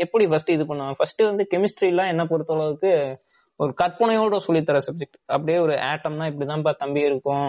[0.04, 0.96] எப்படி ஃபர்ஸ்ட் இது பண்ணுவான்?
[0.98, 2.92] ஃபர்ஸ்ட் வந்து கெமிஸ்ட்ரி எல்லாம் என்ன பொறுத்த அளவுக்கு
[3.62, 7.48] ஒரு கற்பனையோட சொல்லித்தர சப்ஜெக்ட் அப்படியே ஒரு ஆட்டம்னா இப்படிதான்ப்பா தம்பி இருக்கும்.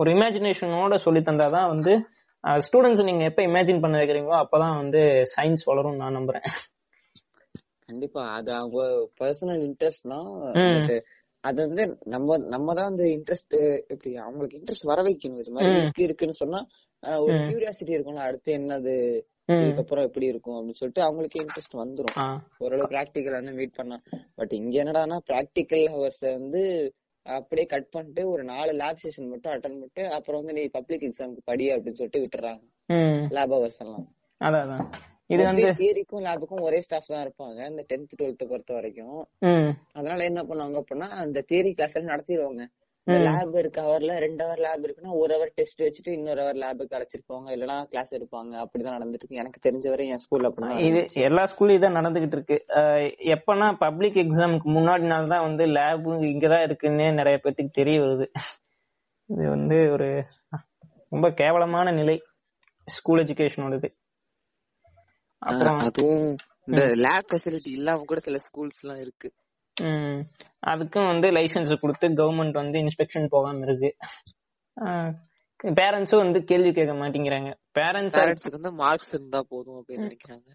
[0.00, 1.92] ஒரு இமேஜினேஷனோட சொல்லி தந்தாதான் வந்து
[2.66, 5.00] ஸ்டூடெண்ட்ஸ் நீங்க எப்ப இமேஜின் பண்ண வைக்கிறீங்களோ அப்பதான் வந்து
[5.34, 6.46] சயின்ஸ் வளரும் நான் நம்புறேன்.
[7.88, 8.22] கண்டிப்பா.
[8.36, 8.80] அது அவங்க
[9.20, 10.20] பர்சனல் இன்ட்ரெஸ்ட்னா
[11.44, 13.56] அது வந்து நம்ம நம்ம தான் அந்த இன்ட்ரெஸ்ட்
[13.92, 15.40] எப்படி அவங்களுக்கு இன்ட்ரெஸ்ட் வர வைக்கணும்.
[15.42, 16.60] இது மாதிரி இருக்கு இருக்குன்னு சொன்னா
[17.24, 18.94] ஒரு கியூரியாசிட்டி இருக்கும்ல அடுத்து என்னது?
[19.48, 22.18] இதுக்கப்புறம் எப்படி இருக்கும் அப்படின்னு சொல்லிட்டு அவங்களுக்கு இன்ட்ரெஸ்ட் வந்துரும்.
[22.58, 24.00] ஓரளவு பிராக்டிக்கல் மீட் பண்ணா.
[24.34, 26.94] பட் இங்க என்னடானா பிராக்டிக்கல் ஹவர்ஸ் வந்து
[27.26, 31.42] அப்படியே கட் பண்ணிட்டு ஒரு நாலு லேப் செஷன் மட்டும் அட்டன் பண்ணிட்டு அப்புறம் வந்து நீ பப்ளிக் எக்ஸாமுக்கு
[31.44, 32.62] படி அப்படின்னு சொல்லிட்டு விட்டுறாங்க.
[33.30, 34.06] லேப் ஹவர்ஸ் எல்லாம்.
[34.40, 34.88] அதான்
[35.26, 39.28] இது வந்து தியரிக்கும் லேபுக்கும் ஒரே ஸ்டாஃப் தான் இருப்பாங்க இந்த டென்த் டுவெல்த் பொறுத்த வரைக்கும்.
[39.92, 42.64] அதனால என்ன பண்ணுவாங்க அப்படின்னா அந்த தியரி கிளாஸ் எல்லாம் நடத்திடுவாங்க.
[43.06, 43.80] லேப் இருக்கு.
[43.82, 47.48] ஹவர்ல ரெண்டு ஹவர் லேப் இருக்குன்னா ஒரு ஹவர் டெஸ்ட் வச்சுட்டு இன்னொரு ஹவர் லேபுக்கு அழைச்சிருப்பாங்க.
[47.56, 48.52] இல்லனா கிளாஸ் எடுப்பாங்க.
[48.64, 49.40] அப்படிதான் நடந்துட்டு இருக்கு.
[49.42, 52.58] எனக்கு தெரிஞ்ச வரை என் ஸ்கூல்ல அப்படின்னா இது எல்லா ஸ்கூல்லும் இதான் நடந்துகிட்டு இருக்கு.
[53.34, 58.28] எப்பனா பப்ளிக் எக்ஸாமுக்கு முன்னாடி நாள் தான் வந்து லேப் இங்கதான் இருக்குன்னு நிறைய பேத்துக்கு தெரிய வருது.
[59.30, 60.08] இது வந்து ஒரு
[61.08, 62.16] ரொம்ப கேவலமான நிலை.
[62.88, 63.88] ஸ்கூல் எஜுகேஷனோடது
[65.42, 66.36] அதுவும்
[66.66, 69.28] இந்த லேப் ஃபெசிலிட்டி இல்லாம கூட சில ஸ்கூல்ஸ் எல்லாம் இருக்கு.
[70.70, 73.90] அதுக்கும் வந்து லைசன்ஸ் கொடுத்து கவர்மெண்ட் வந்து இன்ஸ்பெக்ஷன் போகாம இருக்கு.
[75.80, 77.50] பேரண்ட்ஸும் வந்து கேள்வி கேட்க மாட்டேங்கிறாங்க.
[77.78, 80.48] பேரண்ட்ஸ் வந்து மார்க்ஸ் இருந்தா போதும் அப்படின்னு நினைக்கிறாங்க.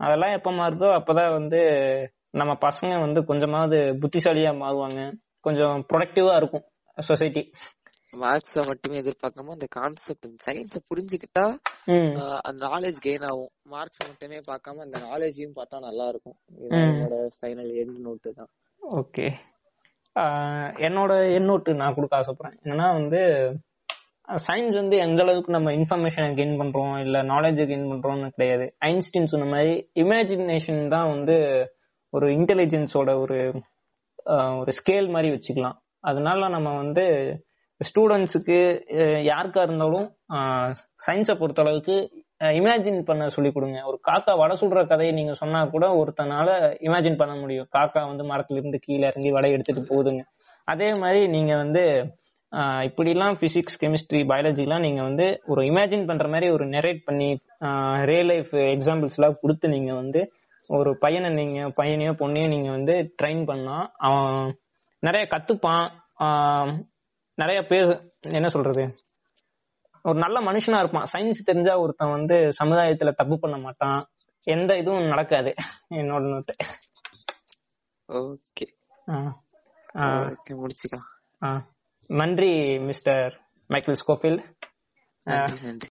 [0.00, 1.60] அதெல்லாம் எப்ப மாறுதோ அப்பதான் வந்து
[2.30, 5.00] நம்ம பசங்க வந்து கொஞ்சமாவது புத்திசாலியா மாறுவாங்க.
[5.40, 6.66] கொஞ்சம் ப்ரொடக்டிவா இருக்கும்
[6.98, 7.42] சொசைட்டி
[8.22, 11.44] மேத்ஸ மட்டுமே எதிர்பார்க்காம அந்த கான்செப்ட் சயின்ஸ புரிஞ்சுக்கிட்டா
[12.48, 13.52] அந்த நாலேஜ் கெயின் ஆகும்.
[13.74, 16.36] மார்க்ஸ் மட்டுமே பார்க்காம அந்த நாலேஜையும் பார்த்தா நல்லா இருக்கும்.
[16.80, 18.50] என்னோட ஃபைனல் எண்ட் நோட்டு தான்.
[18.82, 19.26] ஓகே.
[20.86, 22.56] என்னோட எண்ணோட்டு நான் கொடுக்க ஆசைப்படுறேன்.
[22.62, 23.20] என்னன்னா வந்து
[24.46, 28.66] சயின்ஸ் வந்து எந்த அளவுக்கு நம்ம இன்ஃபர்மேஷனை கெயின் பண்றோம் இல்ல நாலேஜை கெயின் பண்றோம்னு கிடையாது.
[28.90, 31.36] ஐன்ஸ்டீன் சொன்ன மாதிரி இமேஜினேஷன் தான் வந்து
[32.12, 33.38] ஒரு இன்டெலிஜென்ஸோட ஒரு
[34.60, 35.78] ஒரு ஸ்கேல் மாதிரி வச்சுக்கலாம்.
[36.10, 37.04] அதனால நம்ம வந்து
[37.88, 38.58] ஸ்டூடெண்ட்ஸுக்கு
[39.30, 40.06] யாருக்கா இருந்தாலும்
[41.04, 41.96] சயின்ஸை பொறுத்த அளவுக்கு
[42.58, 43.78] இமேஜின் பண்ண சொல்லி கொடுங்க.
[43.90, 46.48] ஒரு காக்கா வடை சுடுற கதையை நீங்க சொன்னா கூட ஒருத்தனால
[46.88, 47.68] இமேஜின் பண்ண முடியும்.
[47.76, 50.24] காக்கா வந்து மரத்துல இருந்து கீழே இறங்கி வடை எடுத்துட்டு போகுதுன்னு.
[50.72, 51.82] அதே மாதிரி நீங்க வந்து
[52.88, 57.28] இப்படிலாம் பிசிக்ஸ் கெமிஸ்ட்ரி பயாலஜிலாம் நீங்க வந்து ஒரு இமேஜின் பண்ற மாதிரி ஒரு நெரேட் பண்ணி
[58.10, 60.22] ரியல் லைஃப் எக்ஸாம்பிள்ஸ் எல்லாம் கொடுத்து நீங்க வந்து
[60.70, 63.76] ஒரு பையனை நீங்க பையனையோ பொண்ணையோ நீங்க வந்து ட்ரெயின் பண்ணா
[64.08, 64.34] அவன்
[65.02, 65.86] நிறைய கத்துப்பான்.
[67.38, 67.90] நிறைய பேர்
[68.38, 68.84] என்ன சொல்றது?
[70.04, 71.10] ஒரு நல்ல மனுஷனா இருப்பான்.
[71.12, 74.00] சயின்ஸ் தெரிஞ்சா ஒருத்தன் வந்து சமுதாயத்துல தப்பு பண்ண மாட்டான்.
[74.46, 75.52] எந்த இதுவும் நடக்காது.
[75.90, 76.54] என்னோட நோட்டு
[78.08, 78.66] ஓகே
[79.98, 81.62] ஓகே முடிச்சுக்கலாம்.
[82.10, 83.32] நன்றி மிஸ்டர்
[83.70, 84.38] மைக்கேல் ஸ்கோஃபில்
[85.26, 85.89] நன்றி நன்றி.